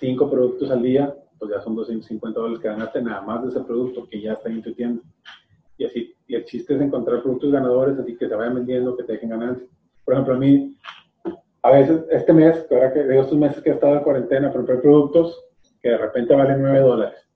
[0.00, 3.60] 5 productos al día, pues ya son 250 dólares que ganaste nada más de ese
[3.60, 5.02] producto que ya está en tu tienda.
[5.78, 9.04] Y así, y el chiste es encontrar productos ganadores, así que se vayan vendiendo, que
[9.04, 9.66] te dejen ganancia.
[10.04, 10.76] Por ejemplo, a mí,
[11.62, 14.76] a veces este mes, ahora que de estos meses que he estado en cuarentena, compré
[14.76, 15.44] productos
[15.82, 17.28] que de repente valen 9 dólares.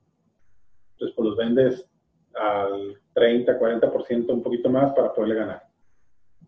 [0.93, 1.91] Entonces, pues los vendes
[2.35, 5.63] al 30, 40%, un poquito más para poderle ganar.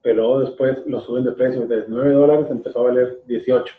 [0.03, 1.67] Pero después lo suben de precio.
[1.67, 3.75] Desde 9 dólares empezó a valer 18.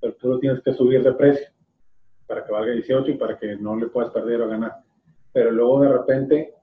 [0.00, 1.46] Pero tú lo tienes que subir de precio
[2.26, 4.72] para que valga 18 y para que no le puedas perder o ganar.
[5.32, 6.54] Pero luego de repente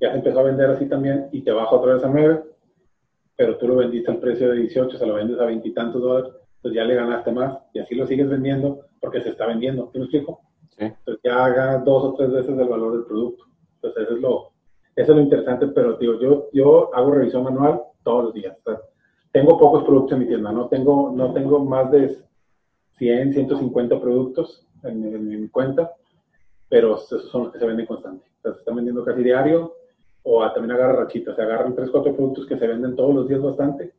[0.00, 2.42] ya se empezó a vender así también y te baja otra vez a 9,
[3.36, 6.00] pero tú lo vendiste al precio de 18, se lo vendes a 20 y tantos
[6.02, 6.32] dólares,
[6.62, 9.90] pues ya le ganaste más y así lo sigues vendiendo porque se está vendiendo.
[9.92, 10.40] ¿Sí me explico?
[10.70, 10.84] Sí.
[10.84, 13.44] Entonces ya ganas dos o tres veces el valor del producto.
[13.76, 14.52] Entonces eso es lo,
[14.96, 18.56] eso es lo interesante, pero digo, yo, yo hago revisión manual todos los días.
[18.64, 18.80] O sea,
[19.32, 22.16] tengo pocos productos en mi tienda, no tengo, no tengo más de
[22.98, 25.92] 100, 150 productos en, en- en mi cuenta,
[26.68, 28.24] pero esos son los que se venden constante.
[28.38, 29.74] O sea, se están vendiendo casi diario,
[30.28, 33.28] o a- también agarra rachitas, se agarran 3, 4 productos que se venden todos los
[33.28, 33.92] días bastante,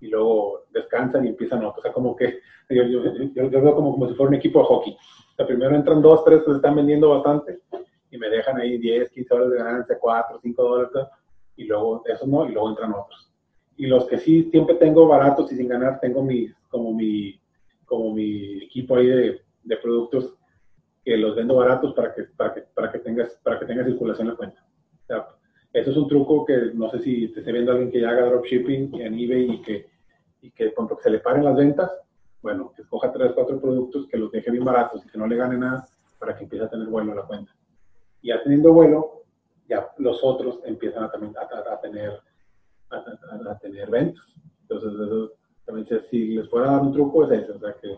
[0.00, 1.78] y luego descansan y empiezan otros.
[1.78, 2.38] O sea, como que
[2.70, 3.02] yo, yo,
[3.34, 4.92] yo- yo veo como, como si fuera un equipo de hockey.
[4.94, 7.60] O sea, primero entran 2, 3 que se están vendiendo bastante,
[8.10, 10.90] y me dejan ahí 10, 15 dólares de ganancia, 4, 5 dólares,
[11.56, 13.32] y luego eso no, y luego entran otros.
[13.76, 17.40] Y los que sí siempre tengo baratos y sin ganar, tengo mi, como mi,
[17.84, 20.34] como mi equipo ahí de, de productos
[21.04, 24.28] que los vendo baratos para que, para que, para que tengas, para que tenga circulación
[24.28, 24.64] la cuenta.
[25.02, 25.26] O sea,
[25.74, 28.26] eso es un truco que no sé si te esté viendo alguien que ya haga
[28.26, 29.86] dropshipping en eBay y que,
[30.40, 31.90] y que que se le paren las ventas,
[32.40, 35.36] bueno, que escoja tres, cuatro productos que los deje bien baratos y que no le
[35.36, 35.84] gane nada
[36.18, 37.52] para que empiece a tener vuelo a la cuenta.
[38.22, 39.24] Y ya teniendo vuelo,
[39.68, 42.12] ya los otros empiezan a, también a, tener,
[42.90, 44.24] a, tener ventas.
[44.62, 45.32] Entonces, eso
[45.64, 47.96] también, si- les fuera a dar un truco, es ese, o sea, que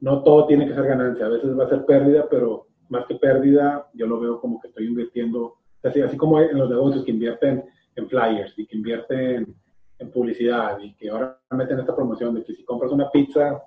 [0.00, 3.14] no todo tiene que ser ganancia, a veces va a ser pérdida, pero más que
[3.14, 7.10] pérdida, yo lo veo como que estoy invirtiendo, así, así como en los negocios que
[7.10, 7.64] invierten
[7.96, 9.54] en flyers y que invierten
[9.98, 13.62] en publicidad y que ahora meten esta promoción de que si compras una pizza,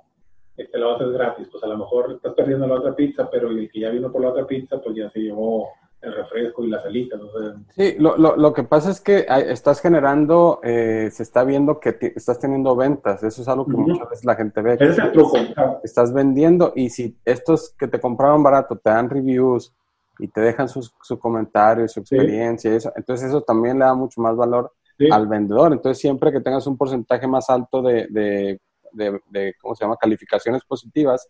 [0.55, 3.29] este, la vas a hacer gratis, pues a lo mejor estás perdiendo la otra pizza,
[3.29, 5.69] pero el que ya vino por la otra pizza, pues ya se llevó
[6.01, 9.25] el refresco y las alitas, o sea, Sí, lo, lo, lo que pasa es que
[9.47, 13.23] estás generando, eh, se está viendo que estás teniendo ventas.
[13.23, 14.73] Eso es algo que muchas veces la gente ve.
[14.75, 15.37] ese es el truco.
[15.83, 19.75] Estás vendiendo y si estos que te compraron barato te dan reviews
[20.19, 22.15] y te dejan sus, su comentario, su Sí.
[22.15, 25.07] experiencia, y eso, entonces eso también le da mucho más valor sí.
[25.11, 25.73] al vendedor.
[25.73, 28.59] Entonces siempre que tengas un porcentaje más alto de, de,
[28.93, 29.97] de, de, ¿cómo se llama?
[29.97, 31.29] Calificaciones positivas,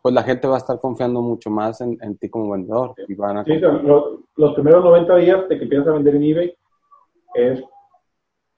[0.00, 3.14] pues la gente va a estar confiando mucho más en, en ti como vendedor y
[3.14, 6.22] van a Sí, o sea, lo- los primeros 90 días de que a vender en
[6.22, 6.56] eBay
[7.34, 7.60] es,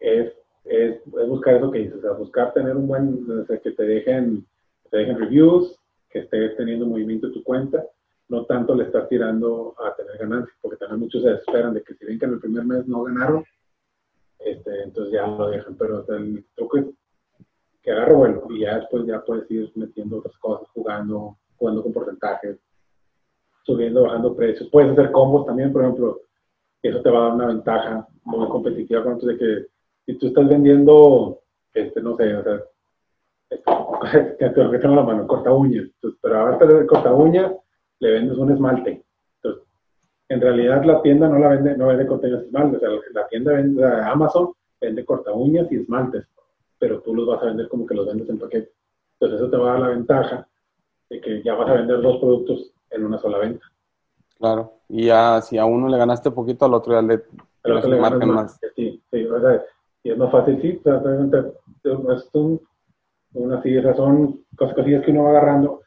[0.01, 0.33] es,
[0.65, 3.71] es, es buscar eso que dices, o sea, buscar tener un buen, o sea, que
[3.73, 4.47] te dejen,
[4.83, 5.79] que te dejen reviews,
[6.11, 7.85] que estés teniendo movimiento en tu cuenta,
[8.29, 11.95] no tanto le estás tirando a tener ganancias, porque también muchos se desesperan de que
[11.95, 13.45] si ven que en el primer mes no ganaron,
[14.39, 16.87] este, entonces ya lo dejan, pero o sea, el truco es
[17.83, 21.93] que agarre vuelo y ya después ya puedes ir metiendo otras cosas, jugando, jugando con
[21.93, 22.59] porcentajes,
[23.65, 24.69] subiendo, bajando precios.
[24.71, 26.21] Puedes hacer combos también, por ejemplo,
[26.83, 29.67] eso te va a dar una ventaja muy competitiva esto de que
[30.07, 31.41] si tú estás vendiendo,
[31.73, 32.63] este, no sé, o sea,
[34.39, 35.87] que tengo la mano, corta uñas,
[36.21, 37.55] pero ahora de corta uña
[38.01, 39.05] le vendes un esmalte.
[39.43, 39.69] Entonces,
[40.29, 43.53] en realidad la tienda no la vende, no vende y esmaltes, o sea, la tienda
[43.53, 46.27] vende, sea, Amazon vende corta uñas y esmaltes,
[46.79, 48.73] pero tú los vas a vender como que los vendes en paquete.
[49.15, 50.49] Entonces, eso te va a dar la ventaja
[51.11, 53.65] de que ya vas a vender dos productos en una sola venta.
[54.39, 57.23] Claro, y ya si a uno le ganaste poquito, al otro ya le,
[57.63, 58.61] El otro le ganas más.
[58.77, 59.63] Sí, sí, o sea,
[60.03, 61.01] y es más fácil, sí, o sea,
[62.15, 62.61] es un,
[63.35, 65.81] una, sí, esas son cosas, cosillas que uno va agarrando,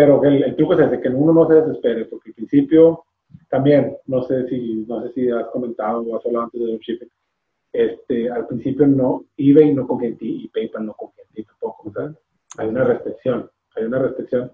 [0.00, 3.04] pero el, el truco es ese, que uno no se desespere, porque al principio,
[3.50, 7.10] también, no sé si, no sé si has comentado o has hablado antes de dropshipping,
[7.70, 11.44] este, al principio no, eBay no confía en ti y PayPal no confía en ti
[11.44, 12.14] tampoco, sea,
[12.56, 14.50] hay una restricción, hay una restricción.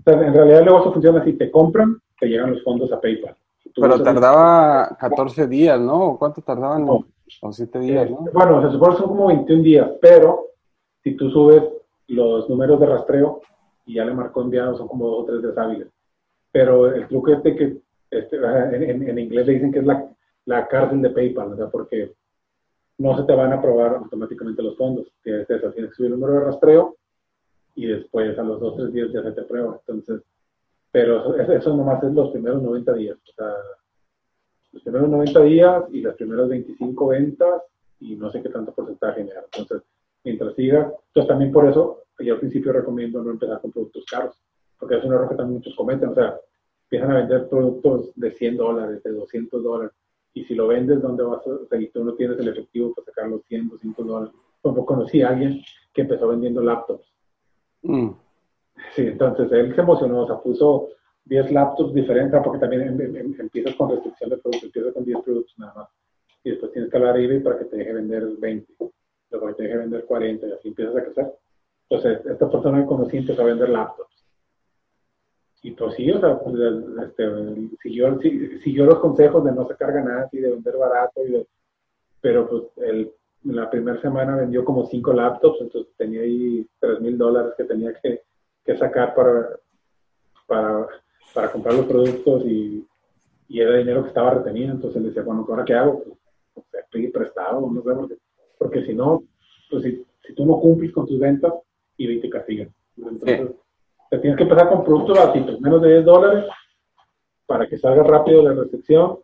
[0.00, 3.00] O sea, en realidad el negocio funciona así, te compran, te llegan los fondos a
[3.00, 3.34] PayPal.
[3.74, 6.18] Pero tardaba 14 días, ¿no?
[6.18, 6.84] ¿Cuánto tardaban?
[6.84, 7.06] No.
[7.40, 8.26] O 7 días, Eh, ¿no?
[8.30, 10.48] Bueno, se supone que son como 21 días, pero
[11.02, 11.62] si tú subes
[12.08, 13.40] los números de rastreo
[13.86, 15.88] y ya le marcó enviado, son como dos o tres días hábiles.
[16.52, 17.76] Pero el truco es de que
[18.10, 20.08] este, en, en- inglés le dicen que es la,
[20.46, 22.12] la cárcel de PayPal, sea, porque
[22.98, 25.06] no se te van a aprobar automáticamente los fondos.
[25.22, 26.96] Tienes, eso, tienes que subir el número de rastreo
[27.74, 29.80] y después a los dos o tres días ya se te aprueba.
[29.86, 30.22] Entonces,
[30.90, 33.16] pero eso, eso nomás es los primeros 90 días.
[33.16, 33.54] O sea,
[34.72, 37.62] los primeros 90 días y las primeras 25 ventas
[37.98, 39.44] y no sé qué tanto porcentaje generar.
[39.56, 39.88] Entonces,
[40.24, 44.36] mientras siga, entonces también por eso yo al principio recomiendo no empezar con productos caros,
[44.78, 46.10] porque es un error que también muchos cometen.
[46.10, 46.38] O sea,
[46.84, 49.92] empiezan a vender productos de 100 dólares, de 200 dólares,
[50.34, 52.94] y si lo vendes, ¿dónde vas a, o sea, y tú no tienes el efectivo
[52.94, 54.34] para sacar los 100, 200 dólares?
[54.60, 55.60] Como conocí a alguien
[55.92, 57.12] que empezó vendiendo laptops.
[57.82, 58.10] Mm.
[58.94, 60.88] Sí, entonces él se emocionó, o sea, puso
[61.24, 65.04] 10 laptops diferentes, porque también em- em- em- empiezas con restricción de productos, empiezas con
[65.04, 65.88] 10 productos nada más.
[66.44, 68.72] Y después tienes que hablar a eBay para que te deje vender 20,
[69.38, 71.32] luego te deje vender 40 y así empiezas a crecer.
[71.88, 74.24] Entonces, esta persona que conocí empezó a vender laptops.
[75.62, 79.66] Y pues sí, o sea, pues, el- este, siguió, si- siguió los consejos de no
[79.68, 81.46] sacar ganancias y de vender barato, y de-
[82.20, 83.12] pero pues en
[83.44, 87.92] la primera semana vendió como 5 laptops, entonces tenía ahí 3 mil dólares que tenía
[87.94, 88.22] que,
[88.64, 89.50] que sacar para,
[90.46, 90.86] para,
[91.34, 92.86] para comprar los productos y,
[93.48, 96.02] y era dinero que estaba retenido, entonces él decía, bueno, ¿ahora qué hago?
[96.54, 98.16] Pues, pedir prestado, no sé, porque,
[98.62, 99.24] porque si no,
[99.70, 101.52] pues si, si tú no cumples con tus ventas,
[101.96, 102.72] y te castigan.
[102.96, 103.50] Entonces,
[104.10, 106.44] te tienes que empezar con productos baratos, menos de 10 dólares,
[107.46, 109.18] para que salga rápido la recepción,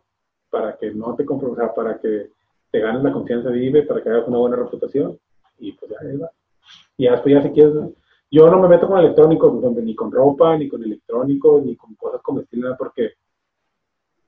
[0.49, 2.29] para que no te sea, para que
[2.71, 5.17] te ganes la confianza de eBay, para que hagas una buena reputación,
[5.57, 6.31] y pues ya, va.
[6.97, 7.73] Y ya después ya si quieres,
[8.31, 11.95] yo no me meto con electrónicos, donde ni con ropa, ni con electrónicos, ni con
[11.95, 13.13] cosas comestibles, nada, porque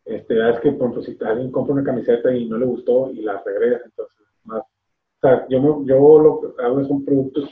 [0.06, 3.22] este, es que, por ejemplo, si alguien compra una camiseta y no le gustó y
[3.22, 4.64] la regresa, entonces, más,
[5.22, 7.50] sea, yo, me- yo lo que hago son productos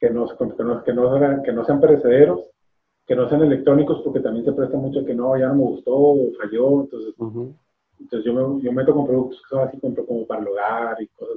[0.00, 2.40] que no, que no, que no, sean- que no sean perecederos,
[3.06, 5.94] que no sean electrónicos, porque también se presta mucho que no, ya no me gustó,
[5.96, 7.54] o falló, entonces, Ujú.
[7.98, 11.02] entonces yo me, yo meto con productos que son así como, como para el hogar
[11.02, 11.36] y cosas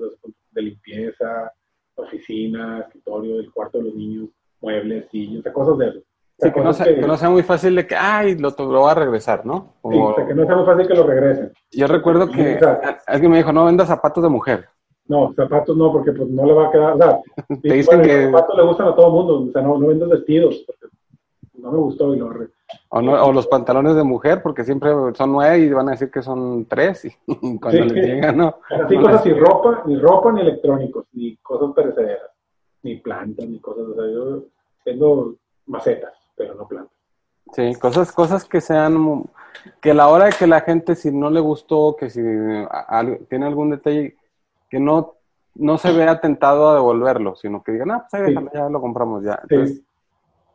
[0.51, 1.51] de, limpieza,
[1.95, 4.29] oficina, escritorio, el cuarto de los niños,
[4.61, 5.99] muebles, sillas, o cosas de eso.
[5.99, 6.03] O
[6.43, 8.81] sea, Sí, que no, sea, que no sea muy fácil de que, ay, lo, lo
[8.81, 9.73] va a regresar, ¿no?
[9.73, 11.51] sí, O- o sea, que no sea muy fácil que lo regresen.
[11.71, 14.67] yo recuerdo que O alguien me dijo, no vendas zapatos de mujer.
[15.07, 17.19] No, zapatos no, porque pues no le va a quedar, o sea,
[17.61, 19.77] Te dicen bueno, que- los zapatos le gustan a todo el mundo, o sea, no,
[19.77, 20.87] no vendas vestidos, porque
[21.55, 22.49] no me gustó y lo re-
[22.89, 26.09] O, no- o los pantalones de mujer, porque siempre son nueve y van a decir
[26.09, 27.05] que son tres.
[27.05, 27.11] Y
[27.59, 27.89] cuando Sí.
[27.89, 28.55] les llega, no.
[28.69, 32.29] Así no cosas les- ni ropa, ni ropa, ni electrónicos, ni cosas perecederas,
[32.83, 34.43] ni plantas, ni cosas, o sea, yo
[34.85, 35.35] tengo
[35.65, 36.93] macetas, pero no plantas.
[37.53, 39.23] Sí, cosas, cosas que sean,
[39.81, 43.17] que a la hora de que la gente, si no le gustó, que si a-
[43.29, 44.15] tiene algún detalle,
[44.71, 45.15] que no,
[45.55, 48.33] no se vea tentado a devolverlo, sino que digan, ah, pues ahí Sí.
[48.33, 49.35] déjalo, ya lo compramos ya.
[49.47, 49.55] Sí.
[49.55, 49.77] Entonces,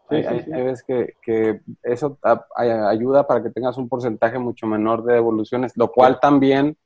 [0.08, 0.52] Sí, sí, hay- sí.
[0.52, 5.02] hay veces que, que eso a- ay- ayuda para que tengas un porcentaje mucho menor
[5.04, 6.76] de devoluciones, lo cual también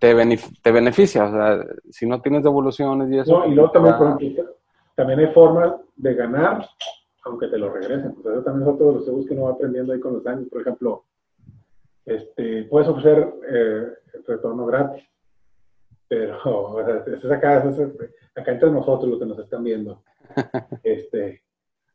[0.00, 1.24] te, benef- te beneficia.
[1.24, 3.38] O sea, si no tienes devoluciones y eso.
[3.40, 4.44] No, y luego también, ya- por ejemplo,
[4.96, 6.68] también hay formas de ganar
[7.24, 8.14] aunque te lo regresen.
[8.18, 10.14] O sea, eso también es otro de los seguros que uno va aprendiendo ahí con
[10.14, 10.48] los años.
[10.50, 11.04] Por ejemplo,
[12.06, 13.86] este, puedes ofrecer eh,
[14.26, 15.04] retorno gratis,
[16.08, 17.90] pero o sea, eso es acá, eso es
[18.34, 20.02] acá entre nosotros los que nos están viendo.
[20.82, 21.42] Este,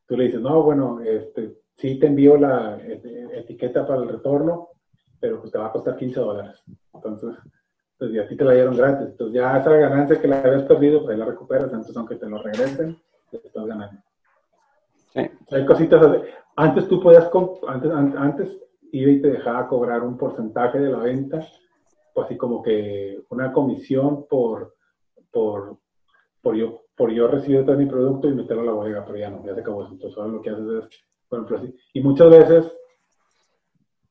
[0.07, 4.69] tú le dices, no, bueno, este, sí te envío la este, etiqueta para el retorno,
[5.19, 6.61] pero pues te va a costar 15 dólares.
[6.93, 7.35] Entonces,
[7.97, 9.07] pues, y a ti te la dieron gratis.
[9.07, 11.65] Entonces, ya esa ganancia que la habías perdido, pues ahí la recuperas.
[11.65, 12.97] Entonces, aunque te lo regresen,
[13.31, 14.01] te estás ganando.
[15.13, 15.21] Sí.
[15.51, 16.17] Hay cositas así.
[16.55, 17.29] Antes tú podías,
[17.67, 18.49] antes, an- antes
[18.91, 21.39] eBay te dejaba cobrar un porcentaje de la venta,
[22.13, 24.75] pues así como que una comisión por,
[25.31, 25.77] por,
[26.41, 29.29] por yo, por yo recibir todo mi producto y meterlo a la bodega, pero ya
[29.29, 29.93] no, ya se acabó eso.
[29.93, 31.75] Entonces ahora lo que haces es, por ejemplo, así.
[31.93, 32.71] Y muchas veces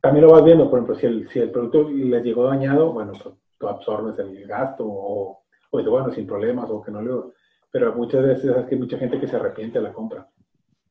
[0.00, 3.12] también lo vas viendo, por ejemplo, si el, si el producto les llegó dañado, bueno,
[3.22, 7.32] pues tú absorbes el gasto o, bueno, sin problemas, o que no le...
[7.70, 10.28] pero muchas veces es que hay mucha gente que se arrepiente de la compra.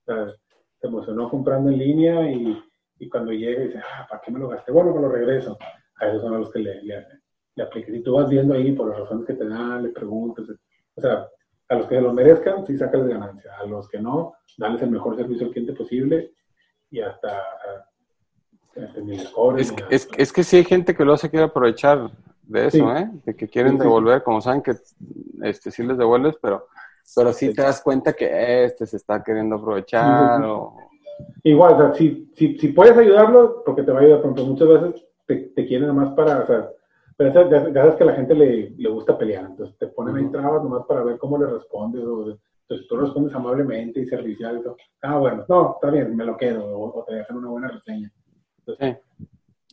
[0.05, 2.57] Se emocionó comprando en línea y,
[2.99, 4.71] y cuando llega dice, ah, ¿para qué me lo gasté?
[4.71, 5.57] Bueno, me lo regreso.
[6.01, 7.05] A esos son a los que le, le,
[7.55, 7.95] le apliquen.
[7.95, 10.45] Si tú vas viendo ahí por las razones que te dan, le preguntas,
[10.95, 11.27] o sea,
[11.69, 13.51] a los que lo merezcan, sí sácales ganancia.
[13.57, 16.33] A los que no, dales el mejor servicio al cliente posible
[16.89, 17.41] y hasta,
[18.75, 19.59] hasta ni mejor.
[19.59, 22.11] Es, es, es, que sí hay gente que lo se quiere aprovechar
[22.43, 22.83] de eso, sí.
[22.83, 23.09] ¿eh?
[23.25, 24.73] De que quieren sí, devolver, como saben que
[25.43, 26.67] este, sí les devuelves, pero,
[27.15, 30.75] pero sí te das cuenta que este se está queriendo aprovechar o...
[31.43, 34.67] Igual, o sea, si, si, si, puedes ayudarlo, porque te va a ayudar, porque muchas
[34.67, 36.69] veces te, te quieren nomás para, o sea,
[37.17, 40.15] pero ya, ya sabes que a la gente le, le, gusta pelear, entonces te ponen
[40.15, 44.59] ahí trabas nomás para ver cómo le respondes, o, entonces tú respondes amablemente y servicial
[44.59, 44.77] y todo.
[45.01, 48.11] Ah, bueno, no, está bien, me lo quedo, o, o te dejan una buena reseña.
[48.59, 49.25] Entonces, sí.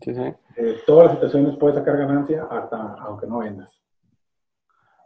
[0.03, 0.33] Sí, sí.
[0.57, 3.73] Eh, todas las situaciones puedes sacar ganancia hasta aunque no vendas.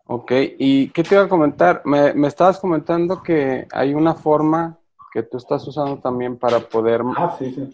[0.06, 1.82] Ok, ¿y qué te iba a comentar?
[1.84, 4.78] Me, me estabas comentando que hay una forma
[5.12, 7.02] que tú estás usando también para poder...
[7.16, 7.70] Ah, sí, sí.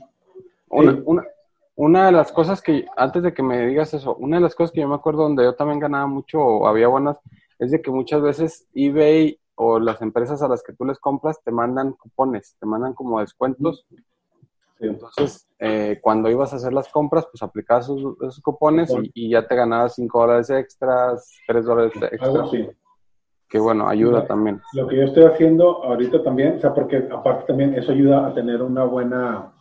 [0.68, 1.02] Una, sí.
[1.06, 1.24] una,
[1.78, 4.72] una de las cosas que, antes de que me digas eso, una de las cosas
[4.72, 7.18] que yo me acuerdo donde yo también ganaba mucho o había buenas,
[7.60, 11.40] es de que muchas veces eBay o las empresas a las que tú les compras
[11.44, 13.86] te mandan cupones, te mandan como descuentos.
[13.88, 14.86] Sí.
[14.86, 19.30] Entonces, eh, cuando ibas a hacer las compras, pues aplicabas esos, esos cupones y, y,
[19.30, 22.50] ya te ganabas 5 dólares extras, 3 dólares extras.
[23.48, 24.60] Que bueno, ayuda también.
[24.72, 28.34] Lo que yo estoy haciendo ahorita también, o sea, porque aparte también eso ayuda a
[28.34, 29.52] tener una buena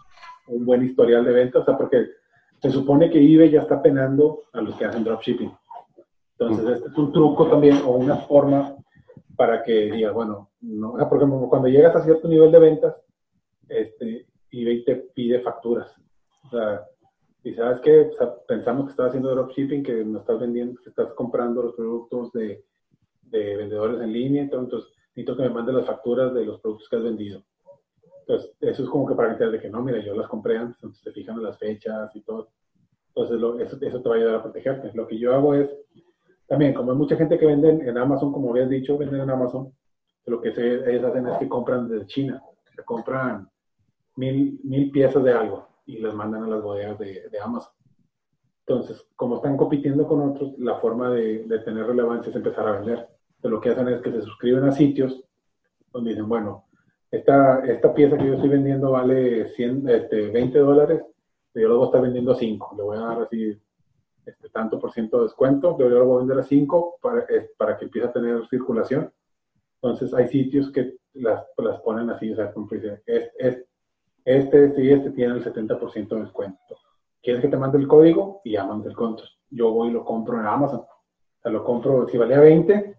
[0.47, 2.07] un buen historial de ventas, o sea, porque
[2.61, 5.51] se supone que eBay ya está penando a los que hacen dropshipping.
[6.39, 6.73] Entonces, mm.
[6.73, 8.75] este es un truco también o una forma
[9.35, 12.95] para que digas, bueno, no, o sea, porque cuando llegas a cierto nivel de ventas,
[13.69, 15.93] este, eBay te pide facturas.
[16.45, 16.83] O sea,
[17.43, 20.89] y sabes que o sea, pensamos que estás haciendo dropshipping, que no estás vendiendo, que
[20.89, 22.65] estás comprando los productos de,
[23.21, 26.95] de vendedores en línea, entonces necesito que me mandes las facturas de los productos que
[26.95, 27.43] has vendido.
[28.27, 30.75] Entonces, eso es como que para que de que no, mira, yo las compré antes,
[30.75, 32.49] entonces te fijan las fechas y todo.
[33.09, 34.91] Entonces, lo, eso, eso, te va a ayudar a protegerte.
[34.93, 35.69] Lo que yo hago es,
[36.45, 39.73] también, como hay mucha gente que vende en Amazon, como habías dicho, venden en Amazon,
[40.25, 42.43] lo que se, ellos hacen es que compran desde China.
[42.75, 43.49] Se compran
[44.17, 47.71] mil, mil piezas de algo y las mandan a las bodegas de, de Amazon.
[48.65, 52.73] Entonces, como están compitiendo con otros, la forma de, de, tener relevancia es empezar a
[52.73, 53.07] vender.
[53.37, 55.23] Entonces, lo que hacen es que se suscriben a sitios
[55.93, 56.66] donde dicen, bueno,
[57.11, 61.01] esta, esta pieza que yo estoy vendiendo vale 100, este, 20 dólares,
[61.53, 63.59] yo lo voy a estar vendiendo a 5, le voy a dar así
[64.25, 67.25] este, tanto por ciento de descuento, yo lo voy a vender a 5 para,
[67.57, 69.11] para que empiece a tener circulación.
[69.81, 73.67] Entonces hay sitios que las, las ponen así, o sea, como dice, este,
[74.25, 76.75] este, este y este tienen el 70% de descuento.
[77.21, 78.41] ¿Quieres que te mande el código?
[78.43, 79.23] Y ya mande el conto.
[79.49, 80.81] Yo voy y lo compro en Amazon.
[80.81, 82.95] O sea, lo compro, si valía 20,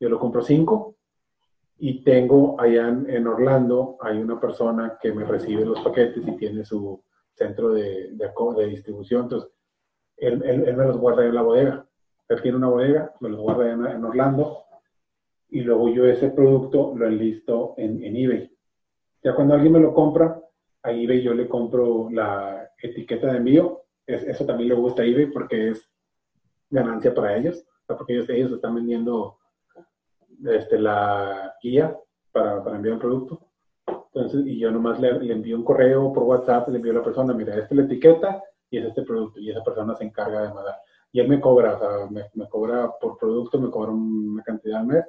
[0.00, 0.96] yo lo compro 5
[1.84, 6.36] y tengo allá en, en, Orlando, hay una persona que me recibe los paquetes y
[6.36, 7.02] tiene su
[7.34, 9.22] centro de, de, de distribución.
[9.22, 9.50] Entonces,
[10.16, 11.84] él, él, él, me los guarda en la bodega.
[12.28, 14.58] Él tiene una bodega, me los guarda en, en Orlando
[15.48, 18.56] y luego yo ese producto lo enlisto en, en eBay.
[19.24, 20.40] Ya cuando alguien me lo compra,
[20.84, 23.82] a eBay yo le compro la etiqueta de envío.
[24.06, 25.90] Es, eso también le gusta a eBay porque es
[26.70, 29.41] ganancia para ellos, porque ellos, ellos están vendiendo
[30.46, 31.96] este, la guía
[32.30, 33.40] para, para, enviar el producto.
[33.86, 37.02] Entonces, y yo nomás le, le, envío un correo por WhatsApp, le envío a la
[37.02, 40.42] persona, mira, esta es la etiqueta y es este producto, y esa persona se encarga
[40.42, 40.76] de mandar.
[41.12, 44.80] Y él me cobra, o sea, me, me cobra por producto, me cobra una cantidad
[44.80, 45.04] al mes,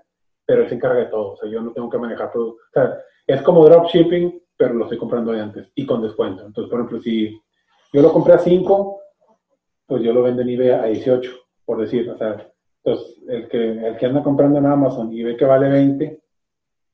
[0.46, 2.62] pero él se encarga de todo, o sea, yo no tengo que manejar producto.
[2.70, 6.46] O sea, es como dropshipping, pero lo estoy comprando de antes y con descuento.
[6.46, 7.42] Entonces, por ejemplo, si
[7.92, 9.02] yo lo compré a 5,
[9.86, 11.32] pues yo lo vendo en eBay a 18,
[11.66, 12.52] por decir, o sea,
[12.84, 16.22] entonces, el que, el que anda comprando en Amazon y ve que vale 20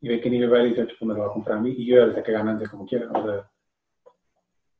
[0.01, 1.85] y ve que ni vale 18, pues me lo va a comprar a mí y
[1.85, 3.09] yo ya le saqué ganancia como quiera.
[3.11, 3.49] O sea,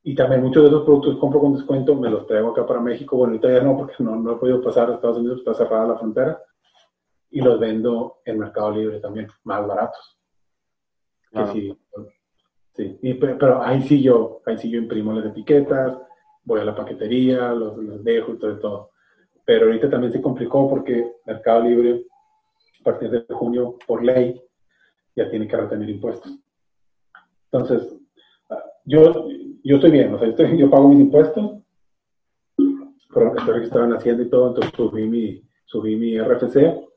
[0.04, 3.18] y también muchos de esos productos compro con descuento, me los traigo acá para México.
[3.18, 5.88] Bueno, ahorita ya no, porque no, no he podido pasar a Estados Unidos, está cerrada
[5.88, 6.42] la frontera.
[7.32, 10.20] Y los vendo en Mercado Libre también, más baratos.
[11.32, 11.52] Claro.
[11.52, 11.78] Sí,
[12.74, 13.00] sí.
[13.02, 15.98] Y, pero ahí sí yo, ahí sí yo imprimo las etiquetas,
[16.44, 18.92] voy a la paquetería, los, los dejo y todo, todo.
[19.50, 22.06] Pero ahorita también se complicó porque Mercado Libre,
[22.82, 24.40] a partir de junio, por ley,
[25.16, 26.38] ya tiene que retener impuestos.
[27.52, 27.96] Entonces,
[28.86, 29.28] yo,
[29.64, 31.64] yo estoy bien, o sea, estoy, yo pago mis impuestos,
[33.12, 36.88] pero estoy registrado en Hacienda y todo, entonces subí mi, subí mi RFC,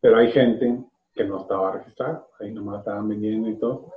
[0.00, 0.82] pero hay gente
[1.12, 3.92] que no estaba registrada, ahí nomás estaban vendiendo y todo.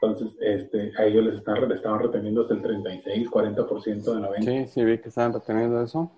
[0.00, 4.30] Entonces, este, a ellos les, están, les estaban reteniendo hasta el 36, 40% de la
[4.30, 4.52] venta.
[4.52, 6.12] Sí, sí, vi que estaban reteniendo eso.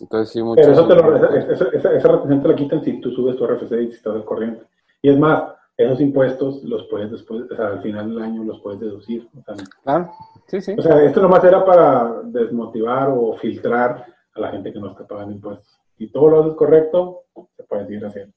[0.00, 3.10] Entonces, sí, Pero eso te lo, esa, esa, esa, retención te la quitan si tú
[3.10, 4.62] subes tu RFC y si estás al corriente.
[5.02, 5.44] Y es más,
[5.76, 9.28] esos impuestos los puedes después, o sea, al final del año los puedes deducir.
[9.44, 10.10] Sea, Claro,
[10.46, 10.74] sí, sí.
[10.78, 15.06] o sea, esto nomás era para desmotivar o filtrar a la gente que no está
[15.06, 15.78] pagando impuestos.
[15.96, 17.22] Si todo lo haces correcto,
[17.56, 18.32] se puede seguir haciendo.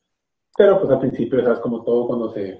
[0.57, 2.59] Pero pues al principio, sabes, como todo cuando se,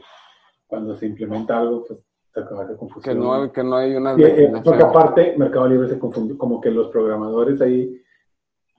[0.68, 2.00] cuando se implementa algo, pues
[2.34, 3.20] se acaba de Que confusión.
[3.20, 4.16] no, hay- que no hay una...
[4.16, 8.02] Sí, eh, porque aparte Mercado Libre se confundió, como que los programadores ahí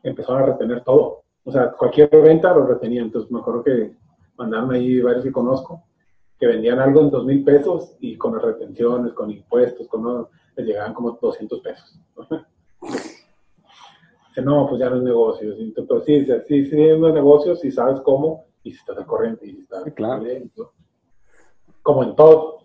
[0.05, 1.25] empezaron a retener todo.
[1.45, 3.07] O sea, cualquier venta lo retenían.
[3.07, 3.97] Entonces me acuerdo que
[4.37, 5.83] mandaron ahí varios que conozco
[6.39, 10.31] que vendían algo en dos mil pesos y con las retenciones, con impuestos, con no,
[10.57, 11.99] les llegaban como 200 pesos.
[14.29, 15.55] Dice, no, pues ya no es negocio.
[15.57, 19.07] Sí, Pero sí, sí, sí, es un negocio si sabes cómo y si estás al
[19.07, 20.25] corriente y si estás claro.
[21.83, 22.59] Como en todo.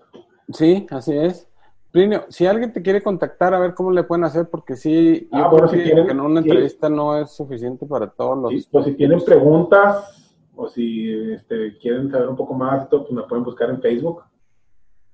[0.51, 1.48] Sí, así es.
[1.91, 5.37] Plinio, si alguien te quiere contactar, a ver cómo le pueden hacer, porque sí, yo
[5.39, 6.47] Ah, creo bueno, si que quieren- en una sí.
[6.49, 8.51] entrevista no es suficiente para todos los...
[8.51, 13.23] Sí, pues si tienen preguntas o si este, quieren saber un poco más, pues me
[13.23, 14.23] pueden buscar en Facebook.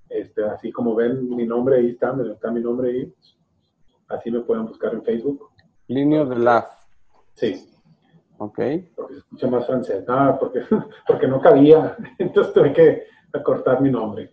[0.10, 3.14] Este, así como ven mi nombre, ahí está, está mi nombre ahí.
[4.10, 5.50] Así me pueden buscar en Facebook.
[5.88, 6.68] Plinio de LAF,
[7.36, 7.70] Sí,
[8.38, 8.60] ¿ok?
[8.96, 10.04] porque se escucha más francés.
[10.10, 10.60] Ah, porque,
[11.08, 11.96] porque no cabía.
[12.20, 13.04] Entonces tuve que
[13.34, 14.32] acortar mi nombre.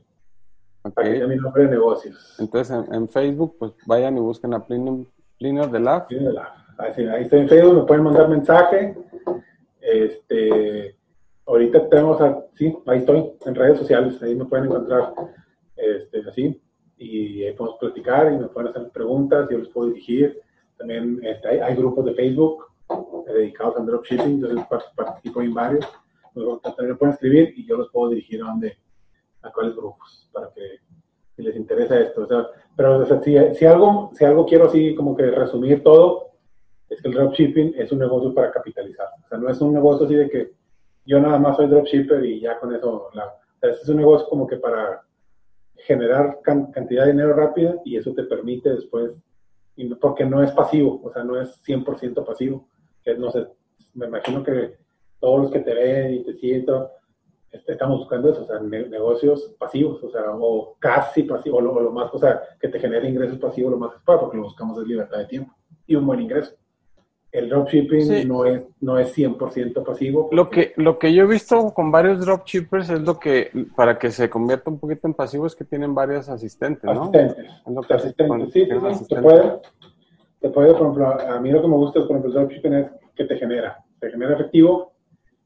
[0.84, 0.94] Ok.
[0.94, 2.36] Para que sea mi nombre de negocios.
[2.38, 5.06] Entonces en, en Facebook, pues vayan y busquen a Plinio,
[5.38, 6.08] Plinio de LAF.
[6.08, 8.96] Sí, de la- Ahí, sí, ahí estoy en Facebook, me pueden mandar mensaje.
[9.80, 10.96] Este,
[11.46, 15.12] ahorita tenemos, a- sí, ahí estoy, en redes sociales, ahí me pueden encontrar,
[15.76, 16.60] este, así,
[16.96, 20.40] y ahí podemos platicar y me pueden hacer preguntas, yo les puedo dirigir.
[20.78, 22.64] También este, hay, hay grupos de Facebook
[23.28, 25.86] eh, dedicados al dropshipping, par- participo en varios.
[26.34, 28.76] Me pueden escribir y yo los puedo dirigir a donde,
[29.42, 30.78] a cuáles grupos, para que
[31.36, 32.22] si les interesa esto.
[32.22, 35.82] O sea, pero o sea, si, si algo, si algo quiero así como que resumir
[35.82, 36.30] todo,
[36.88, 39.06] es que el dropshipping es un negocio para capitalizar.
[39.24, 40.52] O sea, no es un negocio así de que
[41.06, 43.08] yo nada más soy dropshipper y ya con eso.
[43.14, 45.02] La, o sea, es un negocio como que para
[45.76, 49.12] generar can- cantidad de dinero rápida y eso te permite después,
[50.00, 52.68] porque no es pasivo, o sea, no es 100% pasivo.
[53.02, 53.48] Que no sé,
[53.94, 54.76] me imagino que
[55.18, 56.66] todos los que te ven y te siguen,
[57.52, 61.80] estamos buscando eso, o sea, ne- negocios pasivos, o sea, o casi pasivos, o lo,
[61.80, 64.78] lo más, o sea, que te genere ingresos pasivos lo más pueda, porque lo buscamos
[64.78, 65.52] es libertad de tiempo
[65.86, 66.54] y un buen ingreso.
[67.30, 68.24] El dropshipping Sí.
[68.26, 70.28] no, es, no es 100% pasivo.
[70.32, 74.10] Lo que, lo que yo he visto con varios dropshippers es lo que, para que
[74.10, 77.04] se convierta un poquito en pasivo, es que tienen varios asistentes, ¿no?
[77.04, 77.38] Asistentes.
[77.66, 79.22] Es lo que Asistentes, sí, sí, sí, se asistentes.
[79.24, 79.52] puede,
[80.42, 82.90] se puede, por ejemplo, a mí lo que me gusta, por ejemplo, el dropshipping es
[83.14, 84.92] que te genera, te genera efectivo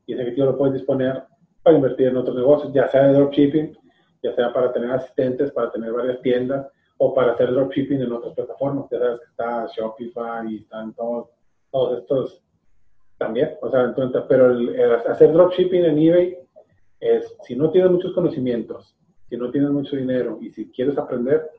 [0.06, 1.22] y ese efectivo lo puedes disponer
[1.66, 3.76] para invertir en otros negocios, ya sea de dropshipping,
[4.22, 6.64] ya sea para tener asistentes, para tener varias tiendas
[6.98, 8.86] o para hacer dropshipping en otras plataformas.
[8.88, 11.30] Ya sabes que está Shopify y están todos,
[11.72, 12.44] todos estos
[13.18, 13.56] también.
[13.62, 16.38] O sea, entonces, pero el, el hacer dropshipping en eBay
[17.00, 18.96] es, si no tienes muchos conocimientos,
[19.28, 21.50] si no tienes mucho dinero y si quieres aprender,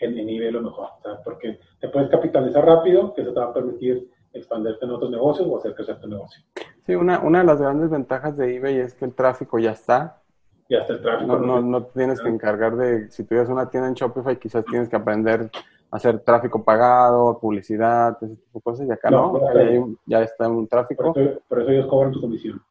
[0.00, 0.88] en, en eBay lo mejor.
[1.04, 5.08] Sea, porque te puedes capitalizar rápido, que eso te va a permitir expandirte en otros
[5.12, 6.42] negocios o hacer crecer tu negocio.
[6.86, 10.22] Sí, una, una de las grandes ventajas de eBay es que el tráfico ya está.
[10.68, 11.36] Y hasta el tráfico.
[11.36, 14.88] No, no, no tienes que encargar de, si tuvieras una tienda en Shopify, quizás tienes
[14.88, 15.50] que aprender
[15.90, 19.60] a hacer tráfico pagado, publicidad, ese tipo de cosas, y acá no, No, acá no,
[19.62, 21.12] ya, hay- ya está un por, tráfico.
[21.16, 22.62] eso, por eso ellos cobran su comisión.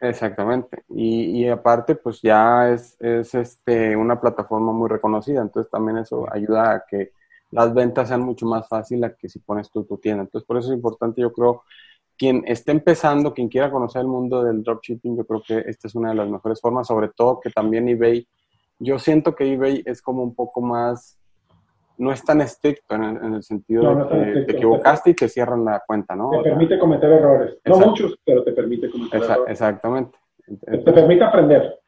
[0.00, 0.84] Exactamente.
[0.90, 6.26] Y, y aparte, pues ya es, es este, una plataforma muy reconocida, entonces también eso
[6.32, 7.12] ayuda a que
[7.50, 10.22] las ventas sean mucho más fáciles a que si pones tú tu tienda.
[10.22, 11.62] Entonces, por eso es importante, yo creo,
[12.18, 15.94] quien esté empezando, quien quiera conocer el mundo del dropshipping, yo creo que esta es
[15.94, 18.26] una de las mejores formas, sobre todo que también eBay,
[18.80, 21.18] yo siento que eBay es como un poco más,
[21.96, 24.46] no es tan estricto en el, en el sentido No, de no que estricto.
[24.46, 26.30] te equivocaste y te cierran la cuenta, ¿no?
[26.30, 27.56] Te O sea, permite cometer errores.
[27.64, 29.52] No muchos, pero te permite cometer esa- errores.
[29.52, 30.18] exactamente.
[30.44, 31.78] Te, Entonces, te permite aprender.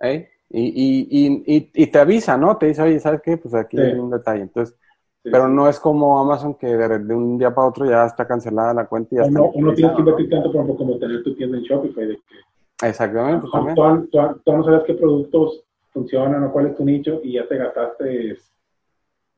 [0.00, 0.28] ¿eh?
[0.50, 2.56] Y, y, y, y, y te avisa, ¿no?
[2.56, 3.36] Te dice, oye, ¿sabes qué?
[3.36, 3.82] Pues aquí Sí.
[3.82, 4.42] hay un detalle.
[4.42, 4.76] Entonces,
[5.24, 8.26] Sí, pero no es como Amazon que de, de un día para otro ya está
[8.26, 9.38] cancelada la cuenta y ya está.
[9.38, 12.06] No, uno tienes que invertir tanto, por ejemplo, como tener tu tienda en Shopify.
[12.06, 12.86] De que.
[12.88, 15.64] Exactamente, tú, tú- tú- tú no sabes qué productos
[15.94, 18.36] funcionan o cuál es tu nicho y ya te gastaste.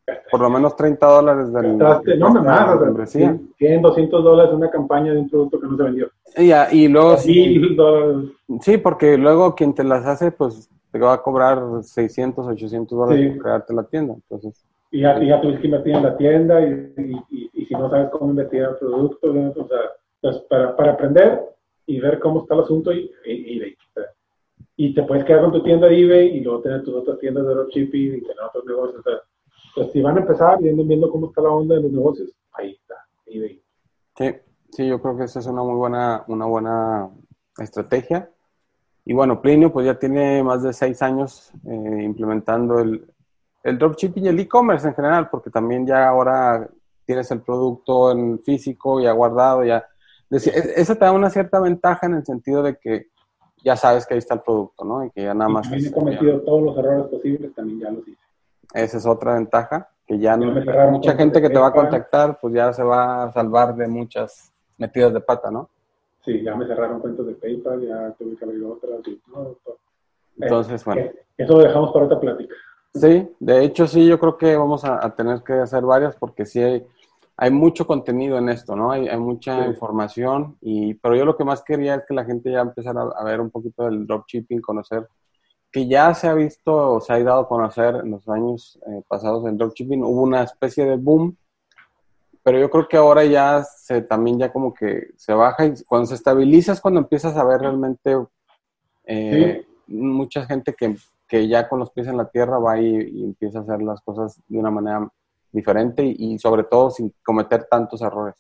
[0.06, 1.78] gastaste- Por lo menos 30 dólares del.
[1.78, 3.38] gastaste no me más, la o sea, membresía.
[3.58, 6.08] 100, 200 dólares en una campaña de un producto que no se vendió.
[6.36, 6.52] Y,
[6.84, 8.30] y luego, sí, 1000 dólares.
[8.60, 13.22] sí, porque luego quien te las hace, pues te va a cobrar 600, 800 dólares
[13.24, 13.30] Sí.
[13.34, 14.14] por crearte la tienda.
[14.14, 16.92] Entonces, Y ya, y ya tuviste que invertir en la tienda y,
[17.30, 19.50] y- y- si no sabes cómo investigar el producto, ¿no?
[19.50, 19.78] o sea,
[20.20, 21.42] pues para, para aprender
[21.86, 23.10] y ver cómo está el asunto y,
[24.76, 27.46] y te puedes quedar con tu tienda de eBay y luego tener tus otras tiendas
[27.46, 29.00] de dropshipping y tener otros negocios.
[29.00, 29.18] O sea,
[29.74, 32.72] pues si van a empezar viendo, viendo cómo está la onda de los negocios, ahí
[32.80, 32.94] está,
[33.26, 33.60] eBay.
[34.16, 34.34] sí,
[34.70, 37.08] sí, yo creo que esa es una muy buena, una buena
[37.58, 38.30] estrategia.
[39.04, 43.06] Y bueno, Plinio pues ya tiene más de seis años eh, implementando el,
[43.66, 46.68] el dropshipping y el e-commerce en general, porque también ya ahora
[47.04, 49.84] tienes el producto en físico ya guardado, ya...
[50.30, 53.08] Eso te da una cierta ventaja en el sentido de que
[53.62, 55.04] ya sabes que ahí está el producto, ¿no?
[55.04, 55.70] Y que ya nada más...
[55.72, 58.22] he cometido todos los errores posibles, también ya los hice.
[58.72, 60.52] Esa es otra ventaja, que ya no,
[60.90, 64.52] mucha gente que te va a contactar, pues ya se va a salvar de muchas
[64.78, 65.70] metidas de pata, ¿no?
[66.24, 69.00] Sí, ya me cerraron cuentas de PayPal, ya tuve que abrir otras.
[70.38, 71.10] Entonces, bueno.
[71.36, 72.54] Eso lo dejamos para otra plática.
[72.94, 76.62] Sí, de hecho sí, yo creo que vamos a, tener que hacer varias porque sí
[76.62, 76.86] hay,
[77.36, 78.90] hay mucho contenido en esto, ¿no?
[78.90, 82.50] Hay, hay mucha información, y, pero yo lo que más quería es que la gente
[82.50, 85.06] ya empezara a, ver un poquito del dropshipping, conocer
[85.70, 89.02] que ya se ha visto o se ha dado a conocer en los años eh,
[89.06, 91.36] pasados el dropshipping, hubo una especie de boom,
[92.42, 96.06] pero yo creo que ahora ya se también ya como que se baja y cuando
[96.06, 98.16] se estabiliza es cuando empiezas a ver realmente
[99.04, 100.96] eh, mucha gente que
[101.28, 104.40] que ya con los pies en la tierra va y, empieza a hacer las cosas
[104.48, 105.08] de una manera
[105.52, 108.34] diferente y, sobre todo sin cometer tantos errores.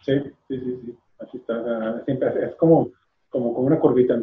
[0.00, 0.98] Sí, sí, sí, sí.
[1.18, 2.02] Así está.
[2.06, 2.90] es como,
[3.28, 4.20] como, una curvita.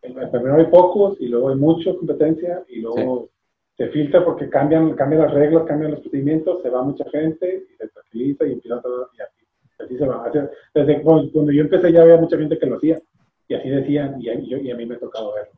[0.00, 3.28] Primero hay pocos y luego hay mucha competencia y luego
[3.76, 7.76] se filtra porque cambian, cambian las reglas, cambian los procedimientos, se va mucha gente y
[7.76, 9.44] se tranquiliza y empieza todo y así.
[9.78, 10.30] Así se va.
[10.74, 13.00] Desde cuando yo empecé ya había mucha gente que lo hacía
[13.48, 15.52] y así decían y, y a mí me ha tocado verlo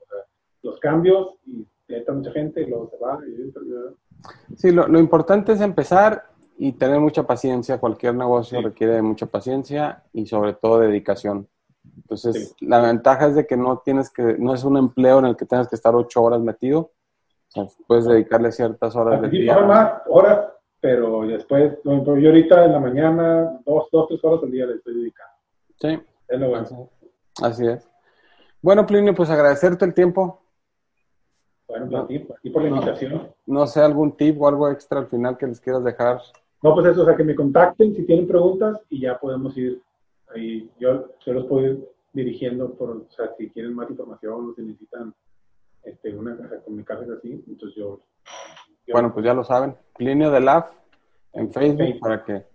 [0.62, 3.18] los cambios y entra mucha gente y luego se va.
[3.26, 6.24] Y sí, lo, lo, importante es empezar
[6.58, 7.78] y tener mucha paciencia.
[7.78, 11.48] Cualquier negocio requiere mucha paciencia y sobre todo dedicación.
[11.96, 15.36] Entonces, la ventaja es de que no tienes que, no es un empleo en el
[15.36, 16.92] que tengas que estar ocho horas metido.
[17.48, 19.58] O sea, puedes dedicarle ciertas horas de día.
[19.60, 20.48] más horas,
[20.80, 24.94] pero después, yo ahorita en la mañana, dos, dos, tres horas al día le estoy
[24.94, 25.34] dedicando.
[25.80, 26.00] Sí.
[26.28, 26.90] Es lo bueno.
[27.42, 27.88] Así es.
[28.62, 30.39] Bueno, Plinio, pues agradecerte el tiempo.
[31.70, 32.06] Bueno, no,
[32.42, 33.28] y por la invitación.
[33.46, 36.20] No sé, algún tip o algo extra al final que les quieras dejar.
[36.62, 39.80] No, pues eso, o sea, que me contacten si tienen preguntas y ya podemos ir
[40.34, 40.68] ahí.
[40.80, 44.62] Yo se los puedo ir dirigiendo por, o sea, si quieren más información o si
[44.62, 45.14] necesitan
[45.84, 48.00] este, una comunicarse así, entonces yo,
[48.92, 49.76] Bueno, pues ya lo saben.
[49.96, 50.72] Plinio de Lab
[51.34, 52.46] en Facebook para que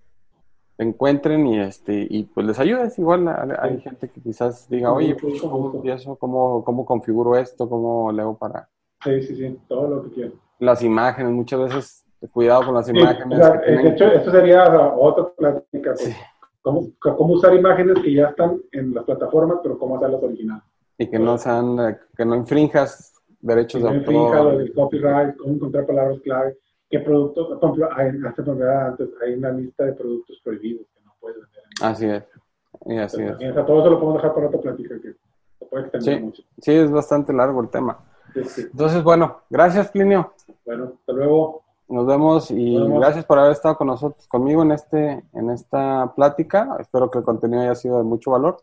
[0.77, 2.99] encuentren y este y pues les ayudes.
[2.99, 6.17] Igual hay gente que quizás diga, oye, pues, ¿cómo empiezo?
[6.17, 7.69] ¿Cómo, ¿Cómo configuro esto?
[7.69, 8.67] ¿Cómo leo para
[9.05, 10.33] Sí, sí, sí, todo lo que quieran.
[10.59, 13.39] Las imágenes, muchas veces, cuidado con las imágenes.
[13.39, 14.63] de hecho, esto sería
[14.95, 15.93] otra plática.
[15.93, 16.15] Pues,
[16.63, 20.63] cómo, cómo, usar imágenes que ya están en las plataformas, pero cómo hacerlas originales.
[20.97, 24.13] Y que no sean, que no infrinjas derechos de autor.
[24.13, 26.57] No infrinjas el copyright, cómo encontrar palabras clave,
[26.89, 31.37] qué productos, por ejemplo, hay, antes, hay una lista de productos prohibidos que no puedes
[31.37, 31.63] vender.
[31.83, 32.23] Así es.
[32.87, 33.37] Y así es.
[33.37, 35.13] todo eso lo podemos dejar para otra plática que
[35.59, 36.43] se puede extender sí, mucho.
[36.59, 37.99] Sí, es bastante largo el tema.
[38.35, 40.33] Entonces, bueno, gracias, Plinio.
[40.65, 41.63] Bueno, hasta luego.
[41.87, 46.75] Nos vemos y gracias por haber estado con nosotros, conmigo en este, en esta plática.
[46.79, 48.57] Espero que el contenido haya sido de mucho valor.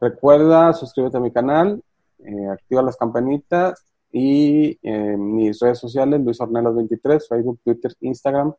[0.00, 1.82] Recuerda suscríbete a mi canal,
[2.20, 8.54] eh, activa las campanitas y eh, mis redes sociales, Luis Ornelas 23, Facebook, Twitter, Instagram.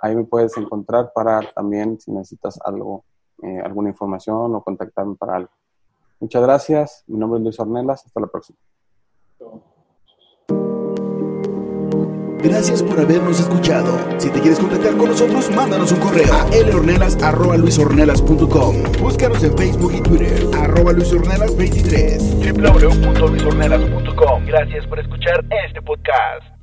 [0.00, 3.04] Ahí me puedes encontrar para también si necesitas algo,
[3.42, 5.50] eh, alguna información o contactarme para algo.
[6.20, 7.04] Muchas gracias.
[7.08, 8.06] Mi nombre es Luis Ornelas.
[8.06, 8.58] Hasta la próxima.
[12.42, 13.96] Gracias por habernos escuchado.
[14.18, 18.82] Si te quieres contactar con nosotros, mándanos un correo a lornelas.luisornelas.com.
[19.00, 22.52] Búscanos en Facebook y Twitter, arroba luisornelas23.
[22.52, 24.44] www.luisornelas.com.
[24.46, 26.61] Gracias por escuchar este podcast.